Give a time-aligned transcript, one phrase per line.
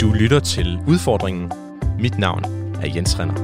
[0.00, 1.52] Du lytter til Udfordringen.
[1.98, 2.44] Mit navn
[2.82, 3.34] er Jens Renner.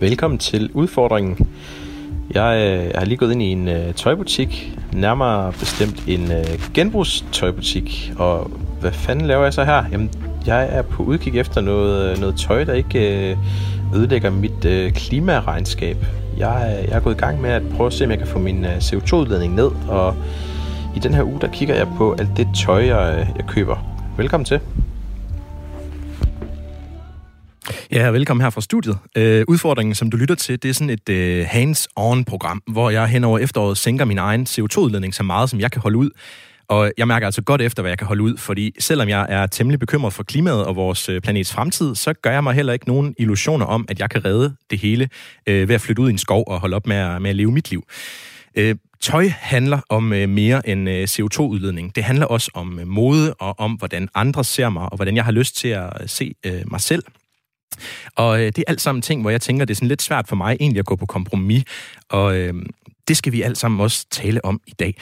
[0.00, 1.48] Velkommen til Udfordringen.
[2.34, 8.12] Jeg, øh, har lige gået ind i en øh, tøjbutik, nærmere bestemt en øh, genbrugstøjbutik.
[8.18, 9.84] Og hvad fanden laver jeg så her?
[9.92, 10.10] Jamen,
[10.46, 13.36] jeg er på udkig efter noget, øh, noget tøj, der ikke øh,
[13.94, 15.96] ødelægger mit øh, klimaregnskab.
[16.38, 18.38] Jeg, jeg er gået i gang med at prøve at se, om jeg kan få
[18.38, 20.16] min øh, CO2-udledning ned, og
[20.96, 23.76] i den her uge, der kigger jeg på alt det tøj, jeg, øh, jeg køber.
[24.16, 24.60] Velkommen til.
[27.92, 28.98] Ja, velkommen her fra studiet.
[29.16, 33.24] Øh, udfordringen, som du lytter til, det er sådan et øh, hands-on-program, hvor jeg hen
[33.24, 36.10] over efteråret sænker min egen CO2-udledning så meget, som jeg kan holde ud.
[36.70, 39.46] Og jeg mærker altså godt efter, hvad jeg kan holde ud, fordi selvom jeg er
[39.46, 42.88] temmelig bekymret for klimaet og vores øh, planets fremtid, så gør jeg mig heller ikke
[42.88, 45.08] nogen illusioner om, at jeg kan redde det hele
[45.46, 47.36] øh, ved at flytte ud i en skov og holde op med at, med at
[47.36, 47.84] leve mit liv.
[48.54, 51.94] Øh, tøj handler om øh, mere end øh, CO2-udledning.
[51.94, 55.24] Det handler også om øh, mode og om, hvordan andre ser mig, og hvordan jeg
[55.24, 57.02] har lyst til at øh, se øh, mig selv.
[58.16, 60.28] Og øh, det er alt sammen ting, hvor jeg tænker, det er sådan lidt svært
[60.28, 61.64] for mig egentlig at gå på kompromis,
[62.10, 62.54] og øh,
[63.08, 64.94] det skal vi alt sammen også tale om i dag.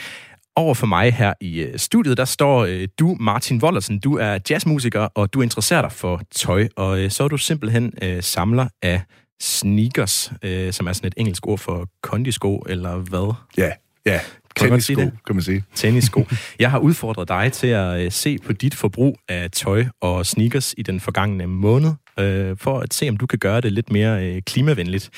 [0.58, 3.98] Over for mig her i øh, studiet, der står øh, du, Martin Wollersen.
[3.98, 7.92] Du er jazzmusiker, og du interesserer dig for tøj, og øh, så er du simpelthen
[8.02, 9.02] øh, samler af
[9.40, 13.34] sneakers, øh, som er sådan et engelsk ord for kondisko, eller hvad?
[13.58, 13.70] Ja,
[14.06, 14.20] ja.
[14.56, 14.94] Tennissko,
[15.26, 15.64] kan man sige.
[15.74, 16.26] Tennissko.
[16.58, 20.82] Jeg har udfordret dig til at se på dit forbrug af tøj og sneakers i
[20.82, 24.42] den forgangne måned, øh, for at se, om du kan gøre det lidt mere øh,
[24.42, 25.10] klimavenligt.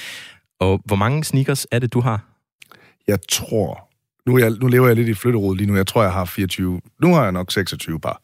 [0.60, 2.24] Og hvor mange sneakers er det, du har?
[3.06, 3.89] Jeg tror,
[4.26, 5.76] nu, jeg, nu lever jeg lidt i flytterod lige nu.
[5.76, 6.80] Jeg tror, jeg har 24.
[7.02, 8.22] Nu har jeg nok 26 par.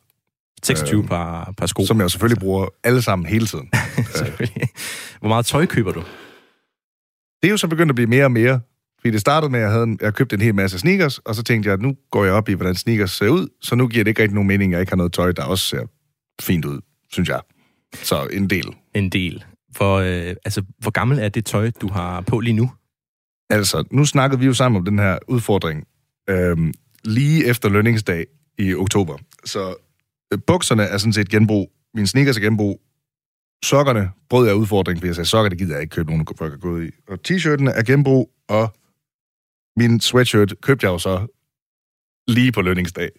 [0.62, 1.86] 26 øh, par, par sko.
[1.86, 3.70] Som jeg selvfølgelig bruger alle sammen hele tiden.
[5.20, 6.00] Hvor meget tøj køber du?
[7.42, 8.60] Det er jo så begyndt at blive mere og mere.
[9.00, 11.42] Fordi det startede med, at jeg, havde, jeg købte en hel masse sneakers, og så
[11.42, 14.04] tænkte jeg, at nu går jeg op i, hvordan sneakers ser ud, så nu giver
[14.04, 15.86] det ikke rigtig nogen mening, at jeg ikke har noget tøj, der også ser
[16.40, 16.80] fint ud,
[17.12, 17.40] synes jeg.
[17.94, 18.66] Så en del.
[18.94, 19.44] En del.
[19.74, 22.70] For, øh, altså, hvor gammel er det tøj, du har på lige nu?
[23.50, 25.86] Altså, nu snakkede vi jo sammen om den her udfordring
[26.30, 28.26] øhm, lige efter lønningsdag
[28.58, 29.18] i oktober.
[29.44, 29.74] Så
[30.32, 31.72] øh, bukserne er sådan set genbrug.
[31.94, 32.80] Mine sneakers er genbrug.
[33.64, 36.50] Sokkerne brød jeg udfordring, fordi jeg sagde, sokker, det gider jeg ikke købe nogen, folk
[36.50, 36.90] kan gå i.
[37.08, 38.74] Og t-shirtene er genbrug, og
[39.76, 41.26] min sweatshirt købte jeg jo så
[42.28, 43.10] lige på lønningsdag.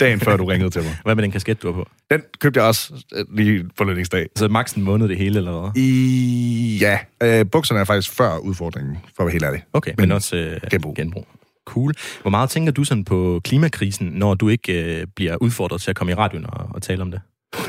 [0.00, 0.96] Dagen før du ringede til mig.
[1.04, 1.88] Hvad med den kasket, du har på?
[2.10, 4.26] Den købte jeg også øh, lige på lønningsdag.
[4.36, 5.82] Så maks en måned det hele, eller hvad?
[5.82, 6.98] I, ja.
[7.22, 9.62] Øh, bukserne er faktisk før udfordringen, for at være helt ærlig.
[9.72, 10.94] Okay, men, men også øh, genbrug.
[10.96, 11.26] genbrug.
[11.64, 11.94] Cool.
[12.22, 15.96] Hvor meget tænker du sådan på klimakrisen, når du ikke øh, bliver udfordret til at
[15.96, 17.20] komme i radioen og, og tale om det?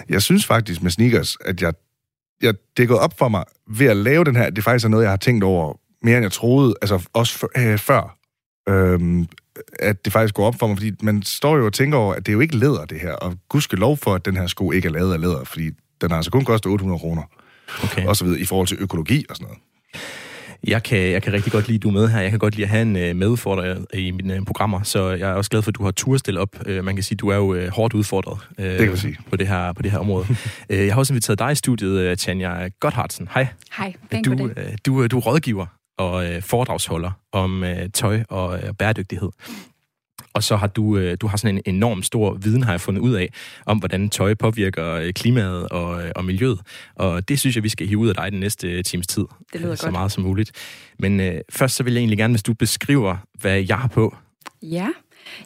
[0.09, 1.73] Jeg synes faktisk med sneakers, at jeg,
[2.41, 4.89] jeg, det er gået op for mig ved at lave den her, det faktisk er
[4.89, 8.17] noget, jeg har tænkt over mere end jeg troede, altså også for, øh, før.
[8.69, 9.27] Øhm,
[9.79, 12.25] at det faktisk går op for mig, fordi man står jo og tænker over, at
[12.25, 14.71] det er jo ikke læder, det her, og gudske lov for, at den her sko
[14.71, 15.69] ikke er lavet af læder, fordi
[16.01, 17.23] den har altså kun kostet 800 kroner,
[17.83, 18.05] okay.
[18.05, 19.59] og så videre, i forhold til økologi og sådan noget.
[20.63, 22.19] Jeg kan, jeg kan rigtig godt lide, at du er med her.
[22.19, 25.29] Jeg kan godt lide at have en uh, medudfordrer i mine uh, programmer, så jeg
[25.29, 26.55] er også glad for, at du har tur stille op.
[26.69, 29.17] Uh, man kan sige, at du er jo uh, hårdt udfordret uh, det kan sige.
[29.29, 30.25] På, det her, på det her område.
[30.69, 33.27] jeg har også inviteret dig i studiet, Tanja Gotthardsen.
[33.33, 33.47] Hej.
[33.77, 33.93] Hej,
[34.25, 34.49] du,
[34.85, 35.65] du, du er rådgiver
[35.97, 39.29] og foredragsholder om tøj og bæredygtighed.
[40.35, 43.01] Og så har du, øh, du har sådan en enorm stor viden, har jeg fundet
[43.01, 43.29] ud af,
[43.65, 46.59] om hvordan tøj påvirker øh, klimaet og, øh, og miljøet.
[46.95, 49.25] Og det synes jeg, vi skal hive ud af dig den næste times tid.
[49.53, 49.91] Det lyder så godt.
[49.91, 50.51] meget som muligt.
[50.99, 54.15] Men øh, først så vil jeg egentlig gerne, hvis du beskriver, hvad jeg har på.
[54.61, 54.87] Ja,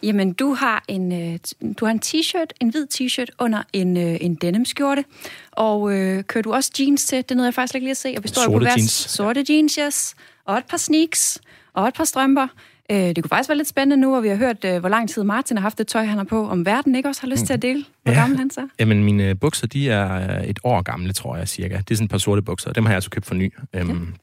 [0.03, 1.39] Jamen, du har en, øh,
[1.79, 5.03] du har en t-shirt, en hvid t-shirt under en, øh, en denim-skjorte.
[5.51, 7.23] Og øh, kører du også jeans til?
[7.29, 8.13] Det nåede jeg faktisk ikke lige at se.
[8.17, 8.91] Og består sorte på jeans.
[8.91, 10.15] Sorte jeans, yes.
[10.45, 11.41] Og et par sneaks.
[11.73, 12.47] Og et par strømper.
[12.91, 15.09] Øh, det kunne faktisk være lidt spændende nu, og vi har hørt, øh, hvor lang
[15.09, 16.47] tid Martin har haft det tøj, han har på.
[16.47, 18.19] Om verden ikke også har lyst til at dele, hvor ja.
[18.19, 21.77] gammel han så Jamen, mine bukser, de er et år gamle, tror jeg, cirka.
[21.77, 23.53] Det er sådan et par sorte bukser, dem har jeg altså købt for ny.
[23.73, 23.85] Okay.
[23.85, 24.13] Øhm,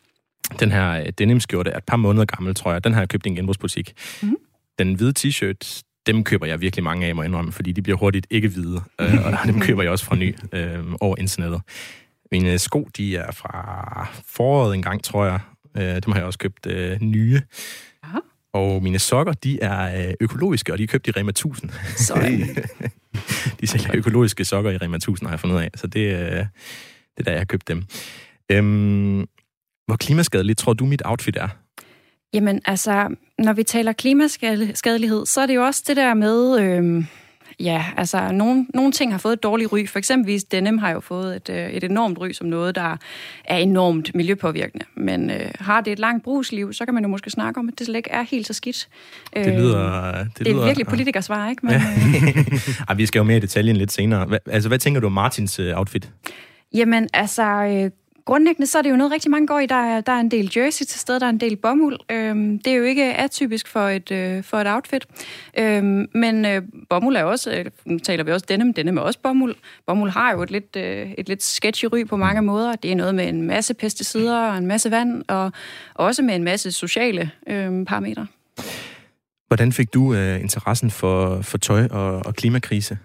[0.61, 2.85] den her denim-skjorte er et par måneder gammel, tror jeg.
[2.85, 3.93] Den har jeg købt i en genbrugsbutik.
[4.23, 4.37] Mm-hmm.
[4.79, 7.99] Den hvide t-shirt, dem køber jeg virkelig mange af, må jeg indrømme, fordi de bliver
[7.99, 8.83] hurtigt ikke hvide.
[9.01, 11.61] øh, og dem køber jeg også fra ny øh, over internettet.
[12.33, 15.41] Mine sko, de er fra foråret en gang, tror jeg.
[15.77, 17.41] Øh, dem har jeg også købt øh, nye.
[18.57, 21.71] Og mine sokker, de er øh, økologiske, og de er købt i Rema 1000.
[21.97, 22.57] Sådan.
[23.61, 25.71] de sælger økologiske sokker i Rema 1000, har jeg fundet ud af.
[25.75, 26.47] Så det, øh, det
[27.19, 27.85] er der, jeg har købt dem.
[28.53, 29.27] Øhm,
[29.87, 31.49] hvor klimaskadeligt tror du, mit outfit er?
[32.33, 36.61] Jamen, altså, når vi taler klimaskadelighed, så er det jo også det der med...
[36.61, 37.05] Øh
[37.61, 39.87] Ja, altså nogle, nogle ting har fået et dårligt ry.
[39.87, 42.97] For eksempelvis denim har jo fået et, øh, et enormt ry som noget, der
[43.45, 44.85] er enormt miljøpåvirkende.
[44.95, 47.79] Men øh, har det et langt brugsliv, så kan man jo måske snakke om, at
[47.79, 48.89] det slet ikke er helt så skidt.
[49.35, 50.13] Det lyder...
[50.13, 51.67] Det, det er lyder, virkelig politikersvar, ikke?
[51.67, 51.83] Men, ja.
[52.89, 54.27] Ej, vi skal jo mere i detaljen lidt senere.
[54.27, 56.11] Hva, altså, hvad tænker du om Martins uh, outfit?
[56.75, 57.43] Jamen, altså...
[57.43, 57.91] Øh,
[58.27, 59.67] grundlæggende så er det jo noget, rigtig mange går i.
[59.67, 61.99] Der er, der er en del jersey til stede, der er en del bomuld.
[62.11, 65.07] Øhm, det er jo ikke atypisk for et, øh, for et outfit.
[65.59, 69.19] Øhm, men øh, bomuld er også, øh, nu taler vi også denim, denim er også
[69.23, 69.55] bomuld.
[69.87, 72.77] Bomuld har jo et lidt, øh, et lidt sketchy ry på mange måder.
[72.77, 75.53] Det er noget med en masse pesticider og en masse vand, og
[75.95, 78.27] også med en masse sociale øh, parametre.
[79.47, 82.99] Hvordan fik du øh, interessen for, for tøj og, og klimakrise?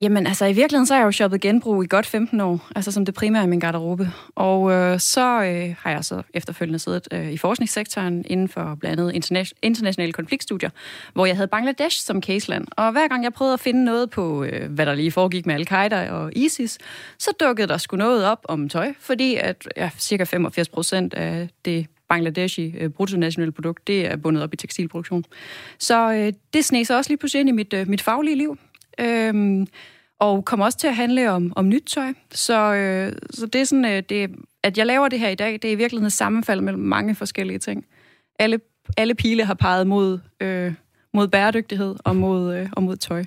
[0.00, 2.92] Jamen, altså i virkeligheden, så har jeg jo shoppet genbrug i godt 15 år, altså
[2.92, 4.10] som det primære i min garderobe.
[4.34, 9.00] Og øh, så øh, har jeg så efterfølgende siddet øh, i forskningssektoren inden for blandt
[9.00, 10.70] andet interna- internationale konfliktstudier,
[11.12, 12.66] hvor jeg havde Bangladesh som caseland.
[12.70, 15.54] Og hver gang jeg prøvede at finde noget på, øh, hvad der lige foregik med
[15.54, 16.78] Al-Qaida og ISIS,
[17.18, 21.48] så dukkede der sgu noget op om tøj, fordi at ja, cirka 85 procent af
[21.64, 25.24] det Bangladeshi øh, bruttonationale produkt, det er bundet op i tekstilproduktion.
[25.78, 28.58] Så øh, det sneg sig også lige pludselig ind i mit, øh, mit faglige liv.
[29.00, 29.66] Øhm,
[30.20, 32.12] og kommer også til at handle om, om nyt tøj.
[32.30, 34.30] Så, øh, så det er sådan, øh, det,
[34.62, 37.14] at jeg laver det her i dag, det er i virkeligheden et sammenfald mellem mange
[37.14, 37.84] forskellige ting.
[38.38, 38.60] Alle,
[38.96, 40.72] alle pile har peget mod, øh,
[41.14, 43.24] mod bæredygtighed og mod, øh, og mod tøj.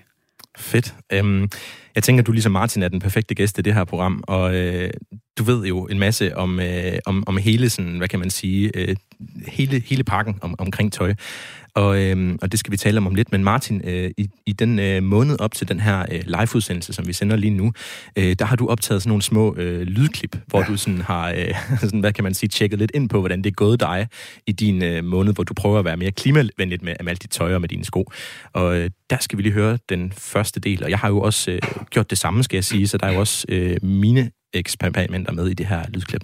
[0.57, 0.95] Fedt.
[1.13, 1.50] Øhm,
[1.96, 4.90] jeg tænker, du ligesom Martin er den perfekte gæst i det her program, og øh,
[5.38, 8.72] du ved jo en masse om, øh, om, om hele, sådan, hvad kan man sige,
[8.76, 8.96] øh,
[9.48, 11.14] hele, hele pakken om, omkring tøj.
[11.74, 13.32] Og, øh, og det skal vi tale om om lidt.
[13.32, 17.08] Men Martin, øh, i, i den øh, måned op til den her øh, live-udsendelse, som
[17.08, 17.74] vi sender lige nu,
[18.16, 20.66] øh, der har du optaget sådan nogle små øh, lydklip, hvor ja.
[20.66, 23.50] du sådan har, øh, sådan, hvad kan man sige, tjekket lidt ind på, hvordan det
[23.50, 24.08] er gået dig
[24.48, 27.32] i din øh, måned, hvor du prøver at være mere klimavenligt med, med alt dit
[27.32, 28.12] tøj og med dine sko.
[28.54, 30.84] Og øh, der skal vi lige høre den første del.
[30.84, 33.13] Og jeg har jo også øh, gjort det samme, skal jeg sige, så der er
[33.13, 36.24] jo også øh, mine eksperimenter med i det her lydklip.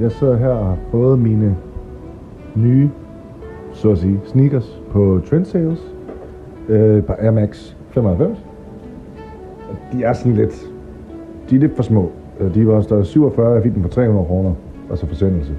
[0.00, 1.56] Jeg sidder her og har fået mine
[2.54, 2.90] nye,
[3.74, 5.78] så at sige, sneakers på Trendsales
[6.68, 8.38] øh, på Air Max 95.
[9.92, 10.54] De er sådan lidt,
[11.50, 12.12] de er lidt for små.
[12.40, 14.54] Øh, de var større 47, jeg fik dem for 300 kroner,
[14.90, 15.52] og så forsendelse.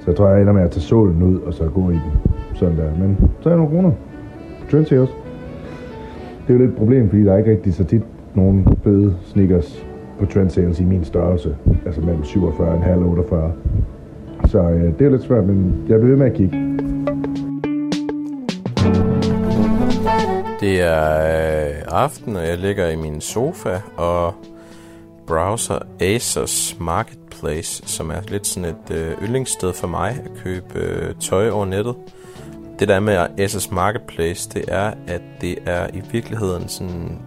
[0.00, 2.25] Så jeg tror, jeg ender med at tage solen ud, og så gå i den
[2.56, 2.90] sådan der.
[2.98, 3.90] Men 300 kroner
[4.70, 5.12] på også.
[6.46, 8.02] Det er jo lidt et problem, fordi der er ikke rigtig så tit
[8.34, 9.86] nogen fede sneakers
[10.18, 11.56] på trend sales i min størrelse,
[11.86, 13.52] altså mellem 47 og 48.
[14.46, 16.76] Så øh, det er lidt svært, men jeg bliver ved med at kigge.
[20.60, 21.16] Det er
[21.68, 24.34] øh, aften, og jeg ligger i min sofa og
[25.26, 31.14] browser Asos Marketplace, som er lidt sådan et øh, yndlingssted for mig at købe øh,
[31.20, 31.94] tøj over nettet.
[32.78, 37.18] Det der med S's Marketplace, det er, at det er i virkeligheden sådan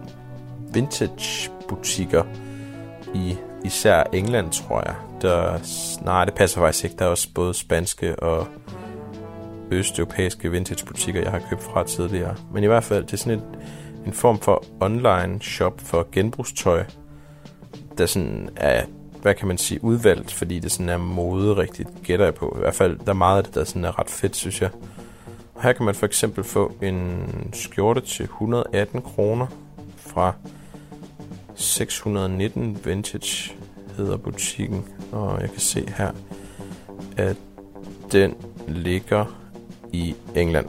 [0.72, 2.24] vintage butikker,
[3.14, 4.94] i især England, tror jeg.
[5.22, 5.58] Der,
[6.04, 6.96] nej, det passer faktisk ikke.
[6.98, 8.46] Der er også både spanske og
[9.70, 12.34] østeuropæiske vintage-butikker, jeg har købt fra tidligere.
[12.52, 13.44] Men i hvert fald, det er sådan et,
[14.06, 16.84] en form for online shop for genbrugstøj,
[17.98, 18.84] der sådan er,
[19.22, 22.54] hvad kan man sige, udvalgt, fordi det sådan er mode rigtigt, gætter jeg på.
[22.56, 24.70] I hvert fald, der er meget af det, der sådan er ret fedt, synes jeg.
[25.62, 29.46] Her kan man for eksempel få en skjorte til 118 kroner
[29.96, 30.34] fra
[31.54, 33.52] 619 Vintage
[33.96, 36.10] hedder butikken, og jeg kan se her,
[37.16, 37.36] at
[38.12, 38.34] den
[38.68, 39.24] ligger
[39.92, 40.66] i England.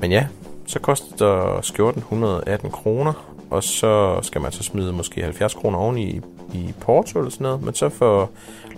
[0.00, 0.26] Men ja,
[0.66, 6.02] så koster skjorten 118 kroner, og så skal man så smide måske 70 kroner oveni
[6.02, 6.20] i,
[6.54, 8.30] i porto eller sådan noget, men så for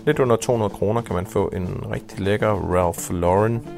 [0.06, 3.68] lidt under 200 kroner kan man få en rigtig lækker Ralph Lauren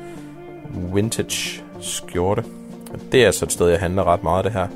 [0.94, 2.44] vintage skjorte.
[2.92, 4.66] Og det er altså et sted, jeg handler ret meget det her.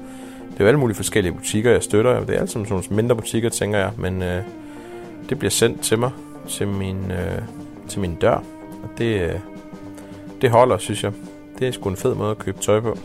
[0.52, 2.24] Det er jo alle mulige forskellige butikker, jeg støtter.
[2.24, 3.90] Det er alt sådan nogle mindre butikker, tænker jeg.
[3.96, 4.42] Men øh,
[5.28, 6.10] det bliver sendt til mig,
[6.48, 7.42] til min, øh,
[7.88, 8.34] til min dør.
[8.82, 9.38] Og det, øh,
[10.40, 11.12] det holder, synes jeg.
[11.58, 12.98] Det er sgu en fed måde at købe tøj på.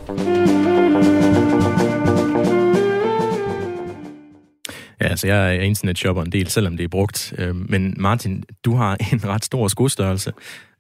[5.02, 7.34] Ja, altså jeg er internetshopper en del, selvom det er brugt.
[7.38, 10.34] Øh, men Martin, du har en ret stor skostørrelse.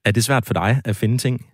[0.05, 1.45] Er det svært for dig at finde ting?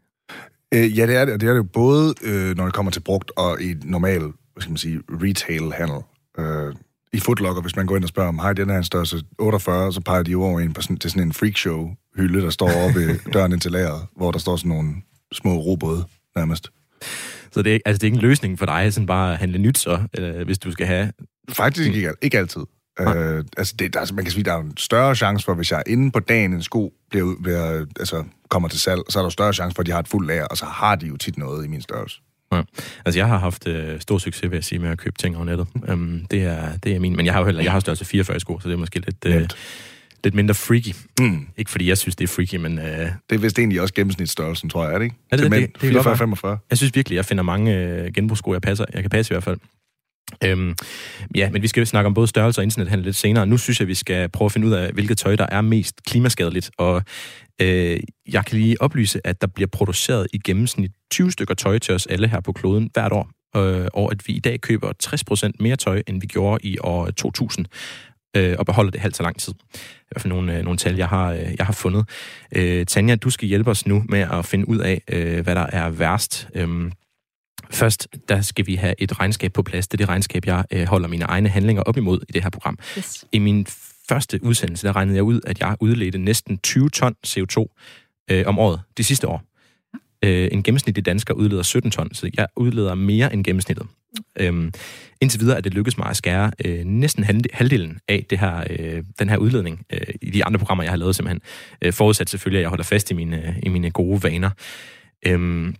[0.73, 1.41] Øh, ja, det er det.
[1.41, 4.21] Det er det jo både, øh, når det kommer til brugt og i normal
[4.53, 6.01] hvad skal man sige, retail-handel.
[6.39, 6.73] Øh,
[7.13, 9.93] I Footlocker, hvis man går ind og spørger om, hej, den er en størrelse 48,
[9.93, 12.99] så peger de over ind på sådan, det er sådan en freakshow-hylde, der står oppe
[12.99, 14.93] ved døren ind til lageret, hvor der står sådan nogle
[15.31, 16.71] små robåde nærmest.
[17.51, 19.57] Så det er, altså, det er ikke en løsning for dig, sådan bare at handle
[19.57, 21.11] nyt så, øh, hvis du skal have...
[21.49, 22.61] Faktisk ikke, ikke altid.
[22.99, 25.71] Øh, altså, det, der, altså, man kan sige, der er en større chance for, hvis
[25.71, 29.23] jeg inde på dagen en sko bliver, ud- bliver, altså, kommer til salg, så er
[29.23, 31.17] der større chance for, at de har et fuldt lager, og så har de jo
[31.17, 32.21] tit noget i min størrelse.
[32.51, 32.61] Ja.
[33.05, 35.45] Altså, jeg har haft øh, stor succes, vil jeg sige, med at købe ting over
[35.45, 35.67] nettet.
[35.91, 38.39] Um, det, er, det er min, men jeg har jo heller, jeg har størrelse 44
[38.39, 39.33] sko, så det er måske lidt, øh,
[40.23, 40.93] lidt mindre freaky.
[41.19, 41.47] Mm.
[41.57, 44.69] Ikke fordi jeg synes, det er freaky, men øh, Det er vist egentlig også gennemsnitsstørrelsen,
[44.69, 45.15] tror jeg, er det ikke?
[45.31, 45.51] Er det det?
[45.81, 46.65] Det- det kan godt 44-45.
[46.69, 49.43] jeg synes virkelig, jeg finder mange øh, genbrugssko, jeg, passer, jeg kan passe i hvert
[49.43, 49.57] fald.
[50.45, 50.75] Øhm,
[51.35, 53.45] ja, men vi skal jo snakke om både størrelse og internethandel lidt senere.
[53.45, 56.03] Nu synes jeg, vi skal prøve at finde ud af, hvilket tøj, der er mest
[56.03, 56.71] klimaskadeligt.
[56.77, 57.03] Og
[57.61, 57.99] øh,
[58.31, 62.05] jeg kan lige oplyse, at der bliver produceret i gennemsnit 20 stykker tøj til os
[62.05, 63.29] alle her på kloden hvert år.
[63.55, 67.09] Øh, og at vi i dag køber 60% mere tøj, end vi gjorde i år
[67.09, 67.65] 2000
[68.37, 69.53] øh, og beholder det halvt så lang tid.
[69.53, 72.09] I hvert fald nogle, øh, nogle tal, jeg har, øh, jeg har fundet.
[72.55, 75.65] Øh, Tanja, du skal hjælpe os nu med at finde ud af, øh, hvad der
[75.65, 76.47] er værst.
[76.55, 76.91] Øh,
[77.73, 79.87] Først, der skal vi have et regnskab på plads.
[79.87, 82.49] Det er det regnskab, jeg øh, holder mine egne handlinger op imod i det her
[82.49, 82.79] program.
[82.97, 83.25] Yes.
[83.31, 83.67] I min
[84.09, 87.65] første udsendelse, der regnede jeg ud, at jeg udledte næsten 20 ton CO2
[88.31, 89.43] øh, om året de sidste år.
[90.23, 93.87] Øh, en gennemsnitlig dansker udleder 17 ton, så jeg udleder mere end gennemsnittet.
[94.39, 94.71] Øhm,
[95.21, 98.63] indtil videre er det lykkedes mig at skære øh, næsten halv- halvdelen af det her,
[98.69, 101.41] øh, den her udledning øh, i de andre programmer, jeg har lavet simpelthen.
[101.81, 104.49] Øh, forudsat selvfølgelig, at jeg holder fast i mine, i mine gode vaner.
[105.25, 105.75] Øhm,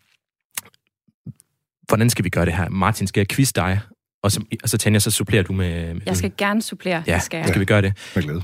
[1.94, 2.70] hvordan skal vi gøre det her?
[2.70, 3.80] Martin, skal jeg quiz dig?
[4.24, 5.94] Og så, og så Tanja, så supplerer du med...
[5.94, 7.04] med Jeg skal gerne supplere.
[7.08, 7.48] Ja, det skal jeg.
[7.48, 8.12] skal vi gøre det?
[8.16, 8.42] Med glæde.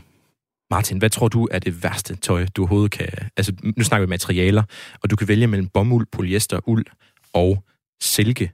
[0.72, 3.08] Martin, hvad tror du er det værste tøj, du overhovedet kan...
[3.38, 4.63] Altså, nu snakker vi materialer,
[5.03, 6.86] og du kan vælge mellem bomuld, polyester, uld
[7.34, 7.63] og
[8.01, 8.51] silke.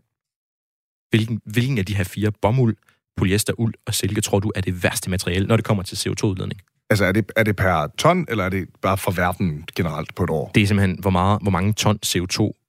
[1.10, 2.75] Hvilken, hvilken af de her fire, bomuld,
[3.18, 6.62] polyester, uld og silke, tror du er det værste materiale, når det kommer til CO2-udledning?
[6.90, 10.24] Altså, er det, er det per ton, eller er det bare for verden generelt på
[10.24, 10.52] et år?
[10.56, 12.65] Det er simpelthen, hvor, meget, hvor mange ton CO2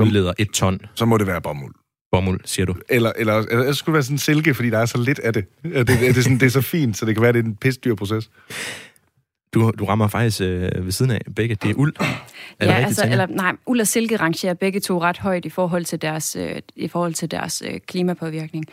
[0.00, 1.74] udleder et ton Så må det være bomuld.
[2.12, 2.74] bomuld, siger du.
[2.88, 5.32] Eller, eller, eller, eller skulle det være sådan silke, fordi der er så lidt af
[5.32, 5.44] det.
[5.62, 7.56] Det, det, er, sådan, det er så fint, så det kan være, det er en
[7.56, 8.30] pisdyr proces.
[9.54, 11.54] Du, du rammer faktisk øh, ved siden af begge.
[11.54, 11.94] Det er uld.
[12.00, 15.44] Er det ja, rigtigt, altså, eller, nej, uld og silke rangerer begge to ret højt
[15.44, 18.64] i forhold til deres, øh, i forhold til deres øh, klimapåvirkning.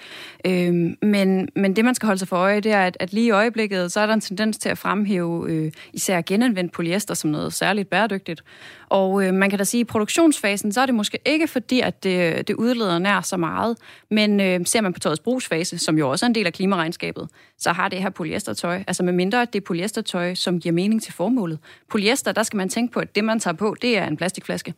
[0.46, 3.28] Øhm, men, men det, man skal holde sig for øje, det er, at, at lige
[3.28, 7.30] i øjeblikket, så er der en tendens til at fremhæve øh, især genanvendt polyester som
[7.30, 8.44] noget særligt bæredygtigt.
[8.90, 11.80] Og øh, man kan da sige, at i produktionsfasen, så er det måske ikke fordi,
[11.80, 13.78] at det, det udleder nær så meget.
[14.12, 17.30] Men øh, ser man på tøjets brugsfase, som jo også er en del af klimaregnskabet,
[17.58, 21.02] så har det her polyestertøj, altså med mindre at det er polyestertøj, som giver mening
[21.02, 21.60] til formålet.
[21.90, 24.74] Polyester, der skal man tænke på, at det, man tager på, det er en plastikflaske.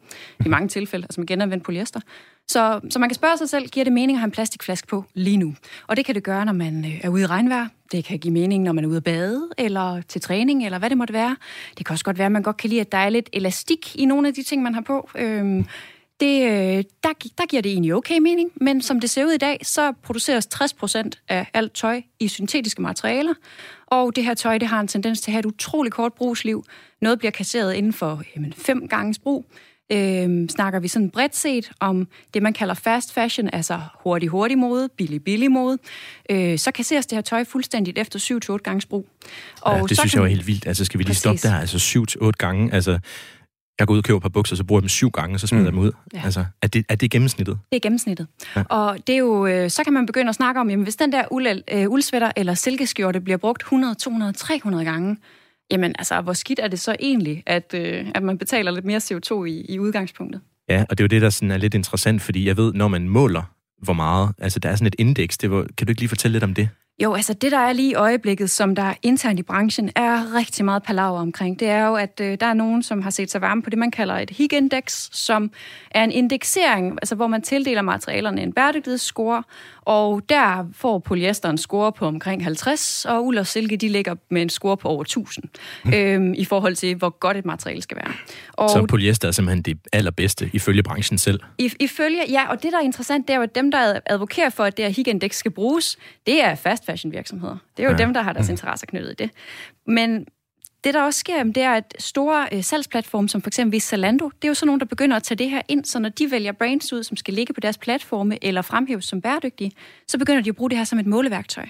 [0.45, 1.99] I mange tilfælde, altså med genanvendt polyester.
[2.47, 5.03] Så, så man kan spørge sig selv, giver det mening at have en plastikflaske på
[5.13, 5.55] lige nu?
[5.87, 7.67] Og det kan det gøre, når man øh, er ude i regnvejr.
[7.91, 10.89] Det kan give mening, når man er ude at bade, eller til træning, eller hvad
[10.89, 11.35] det måtte være.
[11.77, 13.95] Det kan også godt være, at man godt kan lide, at der er lidt elastik
[13.95, 15.09] i nogle af de ting, man har på.
[15.15, 15.65] Øhm,
[16.19, 19.37] det, øh, der, der giver det egentlig okay mening, men som det ser ud i
[19.37, 23.33] dag, så produceres 60% af alt tøj i syntetiske materialer,
[23.87, 26.63] og det her tøj det har en tendens til at have et utroligt kort brugsliv.
[27.01, 29.45] Noget bliver kasseret inden for jamen, fem gange brug.
[29.91, 34.57] Øhm, snakker vi sådan bredt set om det, man kalder fast fashion, altså hurtig, hurtig
[34.57, 35.77] mode, billig, billig mode,
[36.29, 38.19] øh, så kasseres det her tøj fuldstændigt efter
[38.53, 39.07] 7-8 gange brug.
[39.61, 40.67] Og ja, det så synes kan- jeg var helt vildt.
[40.67, 41.49] Altså, skal vi lige stoppe Præcis.
[41.51, 41.59] der?
[41.59, 42.73] Altså, syv til otte gange.
[42.73, 42.99] Altså,
[43.79, 45.47] jeg går ud og køber et par bukser, så bruger jeg dem syv gange, så
[45.47, 45.91] smider jeg dem ud.
[46.13, 46.21] Ja.
[46.23, 47.59] Altså, er det, er det gennemsnittet?
[47.71, 48.27] Det er gennemsnittet.
[48.55, 48.59] Ja.
[48.59, 48.65] Ja.
[48.75, 51.11] Og det er jo, øh, så kan man begynde at snakke om, jamen hvis den
[51.11, 55.17] der uld, øh, uldsvætter eller silkeskjorte bliver brugt 100, 200, 300 gange,
[55.71, 58.97] jamen altså, hvor skidt er det så egentlig, at, øh, at man betaler lidt mere
[58.97, 60.41] CO2 i, i udgangspunktet?
[60.69, 62.87] Ja, og det er jo det, der sådan er lidt interessant, fordi jeg ved, når
[62.87, 63.43] man måler,
[63.81, 66.33] hvor meget, altså der er sådan et indeks, det var, kan du ikke lige fortælle
[66.33, 66.69] lidt om det?
[67.03, 70.35] Jo, altså det, der er lige i øjeblikket, som der er internt i branchen, er
[70.35, 71.59] rigtig meget palaver omkring.
[71.59, 73.77] Det er jo, at øh, der er nogen, som har set sig varme på det,
[73.77, 75.51] man kalder et HIG-indeks, som
[75.91, 79.43] er en indeksering, altså hvor man tildeler materialerne en bæredygtighedsscore,
[79.81, 84.15] og der får polyester en score på omkring 50, og uld og silke, de ligger
[84.29, 85.45] med en score på over 1000,
[85.95, 88.13] øhm, i forhold til, hvor godt et materiale skal være.
[88.53, 91.39] Og Så polyester er simpelthen det allerbedste, ifølge branchen selv.
[91.57, 94.49] i, ifølge, ja, og det, der er interessant, det er jo, at dem, der advokerer
[94.49, 97.57] for, at det her HIG-indeks skal bruges, det er fast fashion virksomheder.
[97.77, 98.03] Det er jo Ja.
[98.05, 99.29] dem, der har deres interesser knyttet i det.
[99.87, 100.25] Men
[100.83, 104.43] det, der også sker, det er, at store øh, salgsplatforme, som for eksempel Zalando, det
[104.43, 106.51] er jo sådan nogen, der begynder at tage det her ind, så når de vælger
[106.51, 109.71] brands ud, som skal ligge på deres platforme eller fremhæves som bæredygtige,
[110.07, 111.65] så begynder de at bruge det her som et måleværktøj.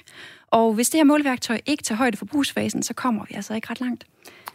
[0.51, 3.67] Og hvis det her måleværktøj ikke tager højde for brugsfasen, så kommer vi altså ikke
[3.69, 4.03] ret langt.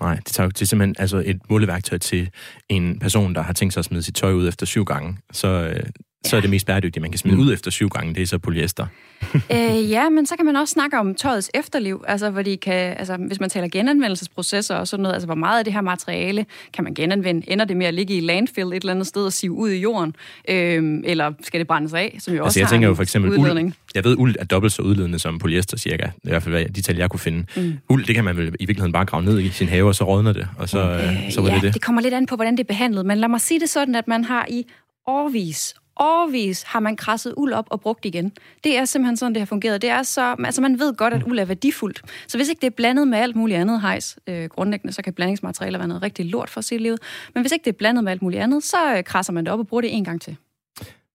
[0.01, 2.31] Nej, det tager jo til simpelthen altså et måleværktøj til
[2.69, 5.17] en person, der har tænkt sig at smide sit tøj ud efter syv gange.
[5.33, 5.83] Så, øh,
[6.25, 8.39] så er det mest bæredygtige, man kan smide ud efter syv gange, det er så
[8.39, 8.87] polyester.
[9.35, 12.97] øh, ja, men så kan man også snakke om tøjets efterliv, altså, hvor de kan,
[12.99, 16.47] altså, hvis man taler genanvendelsesprocesser og sådan noget, altså hvor meget af det her materiale
[16.73, 17.51] kan man genanvende?
[17.51, 19.81] Ender det med at ligge i landfill et eller andet sted og sive ud i
[19.81, 20.15] jorden?
[20.49, 23.31] Øh, eller skal det brændes af, som jo Altså også jeg tænker jo for eksempel,
[23.31, 23.67] udledning?
[23.67, 26.83] uld, jeg ved, uld er dobbelt så udledende som polyester cirka, i hvert fald de
[26.83, 27.45] tal, jeg kunne finde.
[27.57, 27.79] Mm.
[27.89, 30.05] Uld, det kan man vel i virkeligheden bare grave ned i sin have, og så
[30.05, 31.75] rådner det, og så, øh, så var ja, det det.
[31.75, 33.95] det kommer lidt an på, hvordan det er behandlet, men lad mig sige det sådan,
[33.95, 34.65] at man har i
[35.07, 38.33] årvis, årvis har man krasset uld op og brugt igen.
[38.65, 39.83] Det er simpelthen sådan, det har fungeret.
[39.83, 42.03] Det er så, altså man ved godt, at uld er værdifuldt.
[42.29, 45.13] Så hvis ikke det er blandet med alt muligt andet hejs, øh, grundlæggende, så kan
[45.13, 46.97] blandingsmaterialer være noget rigtig lort for sit liv.
[47.35, 49.53] Men hvis ikke det er blandet med alt muligt andet, så øh, krasser man det
[49.53, 50.37] op og bruger det en gang til.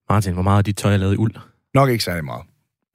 [0.10, 1.34] Martin, hvor meget af dit tøj er lavet i uld?
[1.74, 2.44] Nok ikke særlig meget.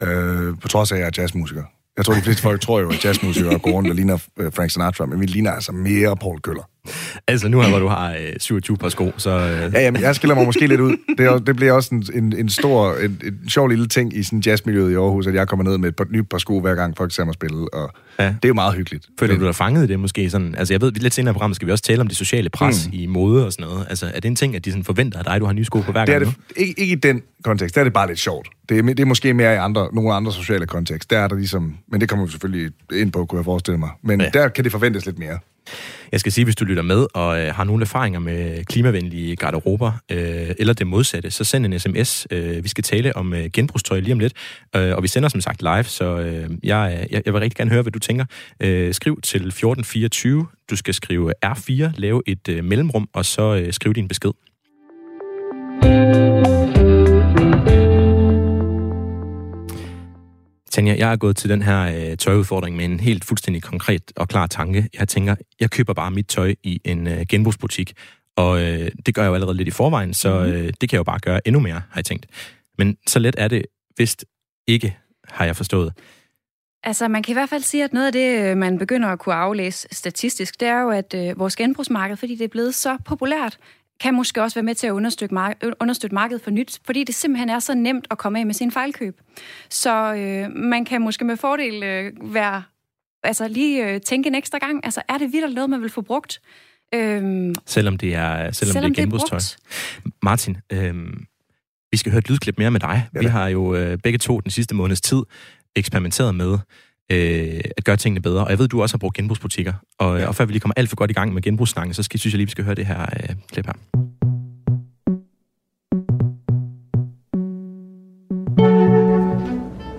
[0.03, 1.63] Øh, på trods af, at jeg er jazzmusiker.
[1.97, 4.71] Jeg tror, de fleste folk tror jo, at jazzmusikere går rundt og ligner øh, Frank
[4.71, 6.63] Sinatra, men vi ligner altså mere Paul Køller.
[7.29, 9.31] Altså nu her, hvor du har øh, 27 par sko, så...
[9.31, 10.97] Øh, Ja, jamen, jeg skiller mig måske lidt ud.
[11.19, 14.23] Det, er, det bliver også en, en, en stor, en, en sjov lille ting i
[14.23, 16.75] sådan jazzmiljøet i Aarhus, at jeg kommer ned med et par, nyt par sko, hver
[16.75, 18.25] gang folk ser mig spille, og Ja.
[18.27, 19.07] det er jo meget hyggeligt.
[19.21, 20.31] Føler du dig fanget i det måske?
[20.31, 22.49] Sådan, altså jeg ved, lidt senere i programmet skal vi også tale om det sociale
[22.51, 22.93] pres mm.
[22.99, 23.87] i mode og sådan noget.
[23.91, 25.81] Altså er det en ting, at de sådan forventer af dig, du har nye sko
[25.81, 28.07] på hver Det er gang det, ikke, ikke i den kontekst, der er det bare
[28.07, 28.49] lidt sjovt.
[28.69, 31.11] Det er, det er måske mere i andre, nogle andre sociale kontekst.
[31.11, 33.91] Der er der ligesom, men det kommer vi selvfølgelig ind på, kunne jeg forestille mig.
[34.03, 34.29] Men ja.
[34.35, 35.39] der kan det forventes lidt mere.
[36.13, 39.93] Jeg skal sige, hvis du lytter med og øh, har nogle erfaringer med klimavenlige garderober,
[40.11, 42.27] øh, eller det modsatte, så send en sms.
[42.31, 44.33] Øh, vi skal tale om øh, genbrugstøj lige om lidt,
[44.77, 47.71] øh, og vi sender som sagt live, så øh, jeg, jeg, jeg vil rigtig gerne
[47.71, 48.25] høre, hvad du tænker.
[48.61, 50.47] Øh, skriv til 1424.
[50.71, 54.31] Du skal skrive R4, lave et øh, mellemrum, og så øh, skriv din besked.
[60.73, 64.29] Tanja, jeg er gået til den her øh, tøjudfordring med en helt fuldstændig konkret og
[64.29, 64.89] klar tanke.
[64.99, 67.93] Jeg tænker, jeg køber bare mit tøj i en øh, genbrugsbutik,
[68.37, 70.99] og øh, det gør jeg jo allerede lidt i forvejen, så øh, det kan jeg
[70.99, 72.27] jo bare gøre endnu mere, har jeg tænkt.
[72.79, 73.67] Men så let er det
[73.99, 74.25] vist
[74.67, 74.97] ikke,
[75.29, 75.93] har jeg forstået.
[76.85, 79.19] Altså, man kan i hvert fald sige, at noget af det, øh, man begynder at
[79.19, 82.97] kunne aflæse statistisk, det er jo, at øh, vores genbrugsmarked, fordi det er blevet så
[83.05, 83.59] populært,
[84.03, 87.05] kan måske også være med til at understøtte, mar- øh, understøtte markedet for nyt, fordi
[87.05, 89.21] det simpelthen er så nemt at komme af med sin fejlkøb.
[89.71, 92.63] Så øh, man kan måske med fordel øh, være,
[93.23, 96.01] altså lige øh, tænke en ekstra gang, altså er det vildt noget, man vil få
[96.01, 96.41] brugt?
[96.95, 99.39] Øhm, Selvom det er, selvom, selvom det er genbrugstøj.
[99.39, 99.57] brugt.
[100.23, 100.95] Martin, øh,
[101.91, 103.09] vi skal høre et lydklip mere med dig.
[103.15, 105.23] Ja vi har jo øh, begge to den sidste måneds tid
[105.77, 106.59] eksperimenteret med
[107.13, 108.45] øh, at gøre tingene bedre.
[108.45, 109.73] Og jeg ved, du også har brugt genbrugsbutikker.
[109.99, 110.27] Og, ja.
[110.27, 112.35] og før vi lige kommer alt for godt i gang med genbrugssnakken, så skal, synes
[112.35, 113.92] jeg lige, vi skal høre det her øh, klip her.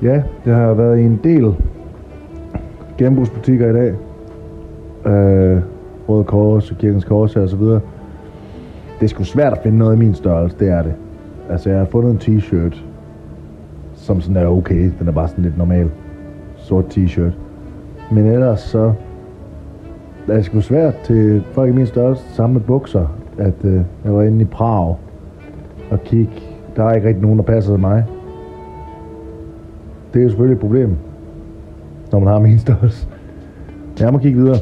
[0.03, 1.55] Ja, det har været i en del
[2.97, 3.93] genbrugsbutikker i dag.
[5.05, 5.61] Øh,
[6.09, 7.79] Røde Kors og Kirkens Kors og så videre.
[8.99, 10.93] Det er sgu svært at finde noget i min størrelse, det er det.
[11.49, 12.77] Altså, jeg har fundet en t-shirt,
[13.93, 14.91] som sådan er okay.
[14.99, 15.89] Den er bare sådan lidt normal.
[16.55, 17.33] Sort t-shirt.
[18.11, 18.93] Men ellers så
[20.27, 24.23] er sgu svært til folk i min størrelse sammen med bukser, at øh, jeg var
[24.23, 24.95] inde i Prag
[25.91, 26.33] og kigge.
[26.75, 28.05] Der er ikke rigtig nogen, der passer til mig.
[30.13, 30.97] Det er jo selvfølgelig et problem,
[32.11, 33.07] når man har min størrelse.
[33.99, 34.59] Jeg må kigge videre.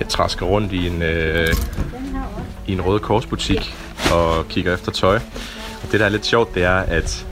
[0.00, 1.48] Jeg træsker rundt i en, øh,
[2.66, 3.74] i en røde korsbutik
[4.12, 5.16] og kigger efter tøj.
[5.82, 7.26] Og det, der er lidt sjovt, det er, at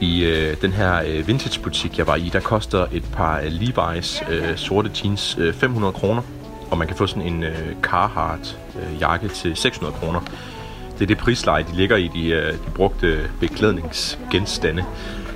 [0.00, 4.32] i øh, den her øh, vintagebutik, jeg var i, der koster et par øh, Levi's
[4.32, 6.22] øh, sorte jeans øh, 500 kroner.
[6.70, 10.20] Og man kan få sådan en øh, Carhartt øh, jakke til 600 kroner.
[11.00, 14.84] Det er det prisleje, de ligger i de, øh, de brugte beklædningsgenstande.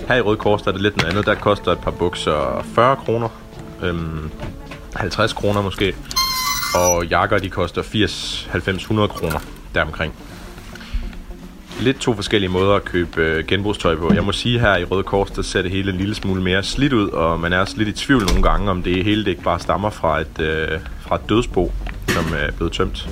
[0.09, 1.27] Her i Røde Kors der er det lidt noget andet.
[1.27, 3.29] Der koster et par bukser 40 kroner.
[3.83, 4.31] Øhm,
[4.97, 5.95] 50 kroner måske.
[6.75, 9.39] Og jakker, de koster 80, 90, 100 kroner
[9.75, 10.15] deromkring.
[11.81, 14.15] Lidt to forskellige måder at købe øh, genbrugstøj på.
[14.15, 16.63] Jeg må sige her i Røde Kors, der ser det hele en lille smule mere
[16.63, 19.31] slidt ud, og man er også lidt i tvivl nogle gange, om det hele det
[19.31, 21.73] ikke bare stammer fra et, øh, fra et dødsbo,
[22.09, 23.09] som er blevet tømt.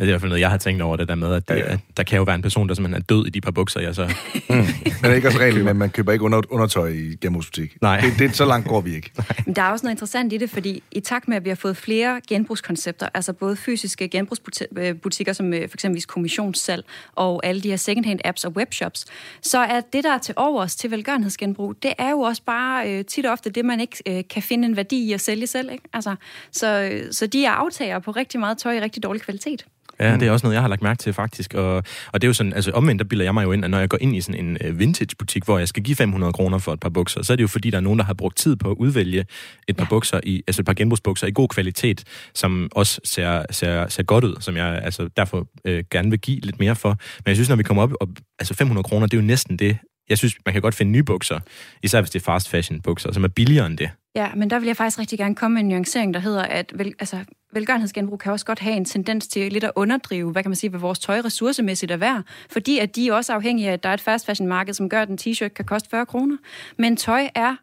[0.00, 1.54] Det er i hvert fald noget, jeg har tænkt over det der med, at, det,
[1.54, 1.72] Ja, ja.
[1.72, 3.80] at der kan jo være en person, der simpelthen er død i de par bukser,
[3.80, 4.14] jeg så...
[4.48, 4.64] Men
[5.02, 7.76] det er ikke også reglen, men man køber ikke under, undertøj i genbrugsbutik.
[7.82, 8.00] Nej.
[8.00, 9.10] Det, det, så langt går vi ikke.
[9.46, 11.56] Men der er også noget interessant i det, fordi i takt med, at vi har
[11.56, 16.84] fået flere genbrugskoncepter, altså både fysiske genbrugsbutikker, som øh, for eksempel kommissionssalg,
[17.14, 19.04] og alle de her secondhand apps og webshops,
[19.42, 23.04] så er det, der er til overs til velgørenhedsgenbrug, det er jo også bare øh,
[23.04, 25.72] tit og ofte det, man ikke øh, kan finde en værdi i at sælge selv.
[25.72, 25.84] Ikke?
[25.92, 26.14] Altså,
[26.52, 29.66] så, øh, så de er aftager på rigtig meget tøj i rigtig dårlig kvalitet.
[30.00, 31.54] Ja, det er også noget, jeg har lagt mærke til faktisk.
[31.54, 31.76] Og,
[32.12, 33.78] og det er jo sådan, altså omvendt, der bilder jeg mig jo ind, at når
[33.78, 36.72] jeg går ind i sådan en uh, vintage-butik, hvor jeg skal give 500 kroner for
[36.72, 38.56] et par bukser, så er det jo fordi, der er nogen, der har brugt tid
[38.56, 39.24] på at udvælge
[39.68, 39.88] et par ja.
[39.88, 44.24] bukser, i, altså et par genbrugsbukser i god kvalitet, som også ser, ser, ser godt
[44.24, 46.88] ud, som jeg altså derfor øh, gerne vil give lidt mere for.
[46.88, 48.08] Men jeg synes, når vi kommer op, op
[48.38, 51.02] altså 500 kroner, det er jo næsten det, jeg synes, man kan godt finde nye
[51.02, 51.40] bukser,
[51.82, 53.90] især hvis det er fast fashion bukser, som er billigere end det.
[54.14, 56.72] Ja, men der vil jeg faktisk rigtig gerne komme med en nuancering, der hedder, at
[56.74, 60.50] vel, altså, velgørenhedsgenbrug kan også godt have en tendens til lidt at underdrive, hvad kan
[60.50, 63.72] man sige, hvad vores tøj ressourcemæssigt er værd, fordi at de er også afhængige af,
[63.72, 66.06] at der er et fast fashion marked, som gør, at en t-shirt kan koste 40
[66.06, 66.36] kroner.
[66.76, 67.56] Men tøj er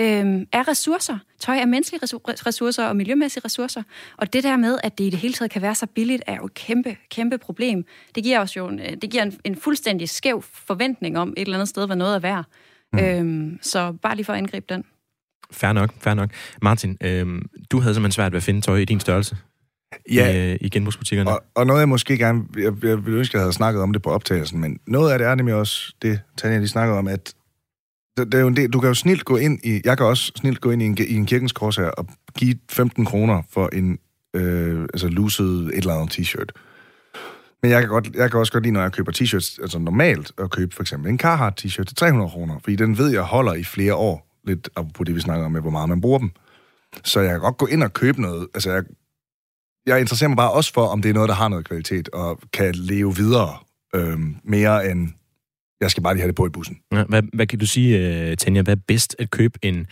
[0.00, 1.18] øh, er ressourcer.
[1.38, 2.00] Tøj er menneskelige
[2.46, 3.82] ressourcer og miljømæssige ressourcer.
[4.16, 6.36] Og det der med, at det i det hele taget kan være så billigt, er
[6.36, 7.84] jo et kæmpe, kæmpe problem.
[8.14, 11.54] Det giver os jo en, det giver en, en fuldstændig skæv forventning om et eller
[11.54, 12.44] andet sted, hvad noget er værd.
[12.92, 12.98] Mm.
[12.98, 14.84] Øhm, så bare lige for at angribe den.
[15.52, 16.30] Fair nok, fair nok.
[16.62, 19.36] Martin, øhm, du havde simpelthen svært ved at finde tøj i din størrelse
[20.12, 21.30] ja, i, øh, i genbrugsbutikkerne.
[21.30, 22.42] Og, og noget, jeg måske gerne...
[22.56, 25.26] Jeg, jeg ville ønske, jeg havde snakket om det på optagelsen, men noget af det
[25.26, 27.34] er nemlig også det, Tanja lige snakkede om, at
[28.16, 29.80] det, det er jo en del, du kan jo snilt gå ind i...
[29.84, 32.06] Jeg kan også snilt gå ind i en, i en kirkens kors her og
[32.38, 33.98] give 15 kroner for en
[34.34, 36.50] øh, altså luset et eller andet t-shirt.
[37.62, 40.32] Men jeg kan, godt, jeg kan også godt lide, når jeg køber t-shirts, altså normalt,
[40.38, 43.54] at købe for eksempel en Carhartt t-shirt til 300 kroner, fordi den ved jeg holder
[43.54, 46.30] i flere år, lidt på det, vi snakker om med, hvor meget man bruger dem.
[47.04, 48.48] Så jeg kan godt gå ind og købe noget.
[48.54, 48.84] Altså, jeg,
[49.86, 52.40] jeg interesserer mig bare også for, om det er noget, der har noget kvalitet, og
[52.52, 53.56] kan leve videre
[53.94, 55.08] øh, mere end
[55.80, 56.78] jeg skal bare lige have det på i bussen.
[56.92, 59.86] Ja, hvad, hvad kan du sige, uh, Tanja, hvad er bedst at købe en,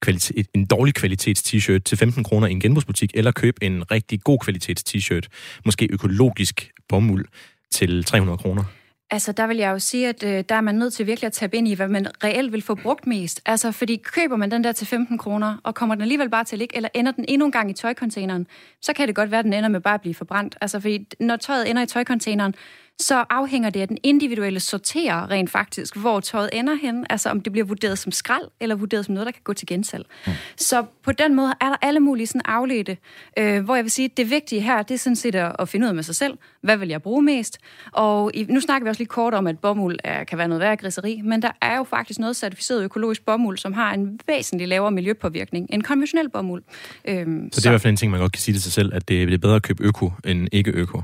[0.00, 4.22] kvalitet, en dårlig kvalitets t-shirt til 15 kroner i en genbrugsbutik, eller købe en rigtig
[4.22, 5.26] god kvalitets t-shirt,
[5.64, 7.26] måske økologisk bomuld,
[7.70, 8.64] til 300 kroner?
[9.10, 11.32] Altså, der vil jeg jo sige, at øh, der er man nødt til virkelig at
[11.32, 13.40] tabe ind i, hvad man reelt vil få brugt mest.
[13.46, 16.56] Altså, fordi køber man den der til 15 kroner, og kommer den alligevel bare til
[16.56, 18.46] at ligge, eller ender den endnu en gang i tøjcontaineren,
[18.82, 20.56] så kan det godt være, at den ender med bare at blive forbrændt.
[20.60, 22.54] Altså, fordi når tøjet ender i tøjcontaineren,
[23.00, 27.40] så afhænger det af den individuelle sorterer rent faktisk, hvor tøjet ender hen, altså om
[27.40, 30.06] det bliver vurderet som skrald, eller vurderet som noget, der kan gå til gensalg.
[30.26, 30.32] Mm.
[30.56, 32.96] Så på den måde er der alle mulige sådan afledte,
[33.38, 35.68] øh, hvor jeg vil sige, at det vigtige her, det er sådan set at, at
[35.68, 37.58] finde ud af med sig selv, hvad vil jeg bruge mest?
[37.92, 40.60] Og i, nu snakker vi også lige kort om, at bomuld er, kan være noget
[40.60, 44.68] værre griseri, men der er jo faktisk noget certificeret økologisk bomuld, som har en væsentlig
[44.68, 46.62] lavere miljøpåvirkning end konventionel bomuld.
[47.04, 48.72] Øhm, så det er i hvert fald en ting, man godt kan sige til sig
[48.72, 51.02] selv, at det er bedre at købe øko end ikke øko.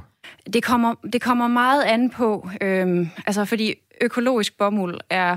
[0.52, 5.36] Det kommer, det kommer meget an på, øhm, altså fordi økologisk bomuld er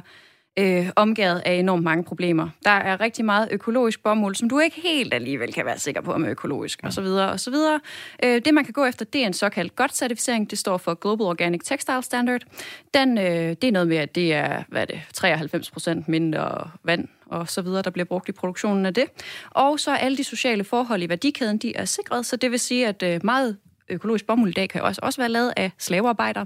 [0.60, 2.50] øh, omgivet af enormt mange problemer.
[2.64, 6.14] Der er rigtig meget økologisk bomuld, som du ikke helt alligevel kan være sikker på
[6.14, 7.80] om er økologisk, og så videre, og så videre.
[8.24, 10.50] Øh, det, man kan gå efter, det er en såkaldt godt certificering.
[10.52, 12.42] Det står for Global Organic Textile Standard.
[12.94, 16.70] Den, øh, det er noget med, at det er, hvad er det, 93 procent mindre
[16.84, 19.06] vand og så videre, der bliver brugt i produktionen af det.
[19.50, 22.60] Og så er alle de sociale forhold i værdikæden, de er sikret, så det vil
[22.60, 23.58] sige, at øh, meget
[23.90, 26.46] økologisk bomuld i dag kan også, også være lavet af slavearbejdere.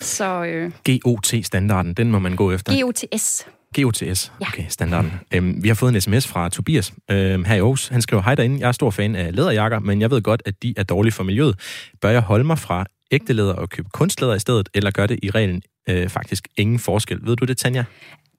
[0.00, 2.82] Så, øh, GOT-standarden, den må man gå efter.
[2.82, 3.46] GOTS.
[3.76, 5.12] GOTS, okay, standarden.
[5.34, 7.88] Øhm, vi har fået en sms fra Tobias øhm, her i Aarhus.
[7.88, 10.62] Han skriver, hej derinde, jeg er stor fan af læderjakker, men jeg ved godt, at
[10.62, 11.58] de er dårlige for miljøet.
[12.00, 15.18] Bør jeg holde mig fra ægte læder og købe kunstlæder i stedet, eller gør det
[15.22, 17.18] i reglen øh, faktisk ingen forskel?
[17.22, 17.84] Ved du det, Tanja?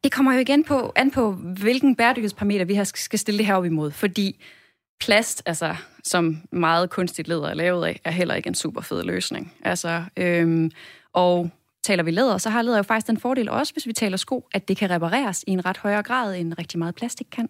[0.03, 3.65] Det kommer jo igen på, an på, hvilken bæredygtighedsparameter vi skal stille det her op
[3.65, 4.43] imod, fordi
[4.99, 9.03] plast, altså, som meget kunstigt læder er lavet af, er heller ikke en super fed
[9.03, 9.53] løsning.
[9.63, 10.71] Altså, øhm,
[11.13, 11.49] og
[11.87, 14.47] taler vi læder, så har læder jo faktisk den fordel også, hvis vi taler sko,
[14.53, 17.49] at det kan repareres i en ret højere grad, end rigtig meget plastik kan.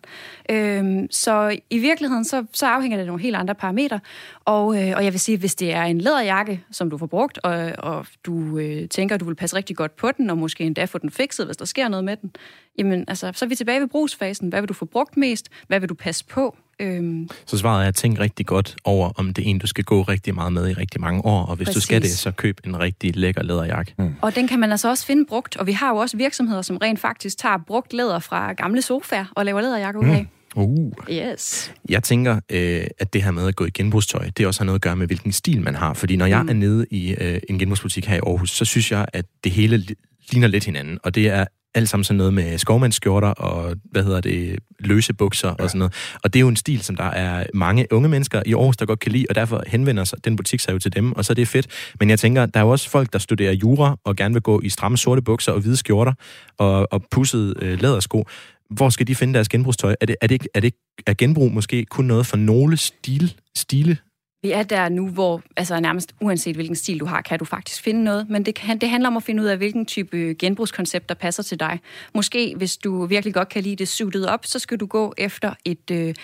[0.50, 4.00] Øhm, så i virkeligheden, så, så afhænger det af nogle helt andre parametre.
[4.46, 7.40] Og, øh, og jeg vil sige, hvis det er en læderjakke, som du får brugt,
[7.44, 10.64] og, og du øh, tænker, at du vil passe rigtig godt på den, og måske
[10.64, 12.32] endda få den fikset, hvis der sker noget med den,
[12.78, 14.50] jamen altså, så er vi tilbage ved brugsfasen.
[14.50, 15.50] Hvad vil du få brugt mest?
[15.68, 16.58] Hvad vil du passe på?
[16.80, 17.30] Øhm.
[17.46, 20.02] Så svaret er at tænke rigtig godt over, om det er en, du skal gå
[20.02, 21.84] rigtig meget med i rigtig mange år, og hvis Præcis.
[21.84, 23.94] du skal det, så køb en rigtig lækker læderjakke.
[23.98, 24.14] Mm.
[24.22, 26.78] Og den kan man altså også finde brugt, og vi har jo også virksomheder, som
[26.78, 30.22] rent faktisk tager brugt læder fra gamle sofaer og laver læderjakker ud af.
[30.22, 30.28] Mm.
[30.56, 30.92] Uh.
[31.12, 31.74] Yes.
[31.90, 34.78] Jeg tænker, øh, at det her med at gå i genbrugstøj, det også har noget
[34.78, 35.94] at gøre med, hvilken stil man har.
[35.94, 36.50] Fordi når jeg mm.
[36.50, 39.86] er nede i øh, en genbrugsbutik her i Aarhus, så synes jeg, at det hele
[40.32, 41.00] ligner lidt hinanden.
[41.04, 45.48] Og det er alt sammen sådan noget med skovmandsskjorter og, hvad hedder det, løse bukser
[45.48, 45.64] ja.
[45.64, 45.94] og sådan noget.
[46.24, 48.86] Og det er jo en stil, som der er mange unge mennesker i Aarhus, der
[48.86, 51.34] godt kan lide, og derfor henvender sig den butik sig jo til dem, og så
[51.34, 51.68] er det fedt.
[52.00, 54.62] Men jeg tænker, der er jo også folk, der studerer jura og gerne vil gå
[54.64, 56.14] i stramme sorte bukser og hvide skjorter
[56.58, 58.26] og, og pussede øh, lædersko.
[58.70, 59.96] Hvor skal de finde deres genbrugstøj?
[60.02, 60.74] Er det, er det, ikke, er det
[61.08, 63.98] er genbrug måske kun noget for nogle stil, stile
[64.42, 67.82] vi er der nu, hvor altså nærmest uanset hvilken stil du har, kan du faktisk
[67.82, 68.30] finde noget.
[68.30, 71.44] Men det, kan, det handler om at finde ud af, hvilken type genbrugskoncept, der passer
[71.44, 71.80] til dig.
[72.16, 75.54] Måske, hvis du virkelig godt kan lide det suited op, så skal du gå efter
[75.66, 76.16] et, øh,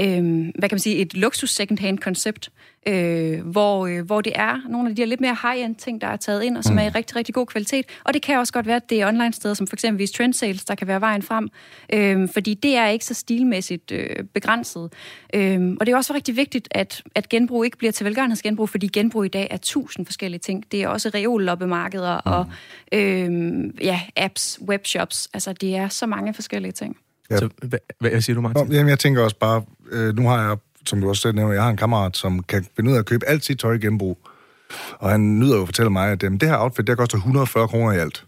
[0.00, 0.22] øh,
[0.58, 2.50] hvad kan man sige, et luksus second-hand koncept
[2.86, 6.06] øh, hvor, øh, hvor det er nogle af de her lidt mere high-end ting, der
[6.06, 6.78] er taget ind, og som mm.
[6.78, 7.86] er i rigtig, rigtig god kvalitet.
[8.04, 10.64] Og det kan også godt være, at det er online-steder, som for eksempel Trend Sales,
[10.64, 11.48] der kan være vejen frem,
[11.92, 14.92] øh, fordi det er ikke så stilmæssigt øh, begrænset.
[15.34, 18.86] Øh, og det er også rigtig vigtigt, at, at genbrug ikke bliver til velgørenhedsgenbrug, fordi
[18.86, 20.64] genbrug i dag er tusind forskellige ting.
[20.72, 22.32] Det er også reolloppemarkeder mm.
[22.32, 22.46] og
[22.92, 25.28] øh, ja, apps, webshops.
[25.34, 26.96] Altså, det er så mange forskellige ting.
[27.30, 27.36] Ja.
[27.36, 28.66] Så, hvad, hvad siger du, Martin?
[28.66, 31.52] Nå, jamen, jeg tænker også bare, øh, nu har jeg, som du også selv nævner,
[31.52, 33.78] jeg har en kammerat, som kan finde ud af at købe alt sit tøj i
[33.78, 34.18] genbrug.
[34.98, 37.68] Og han nyder jo at fortælle mig, at øh, det her outfit, der koster 140
[37.68, 38.26] kroner i alt.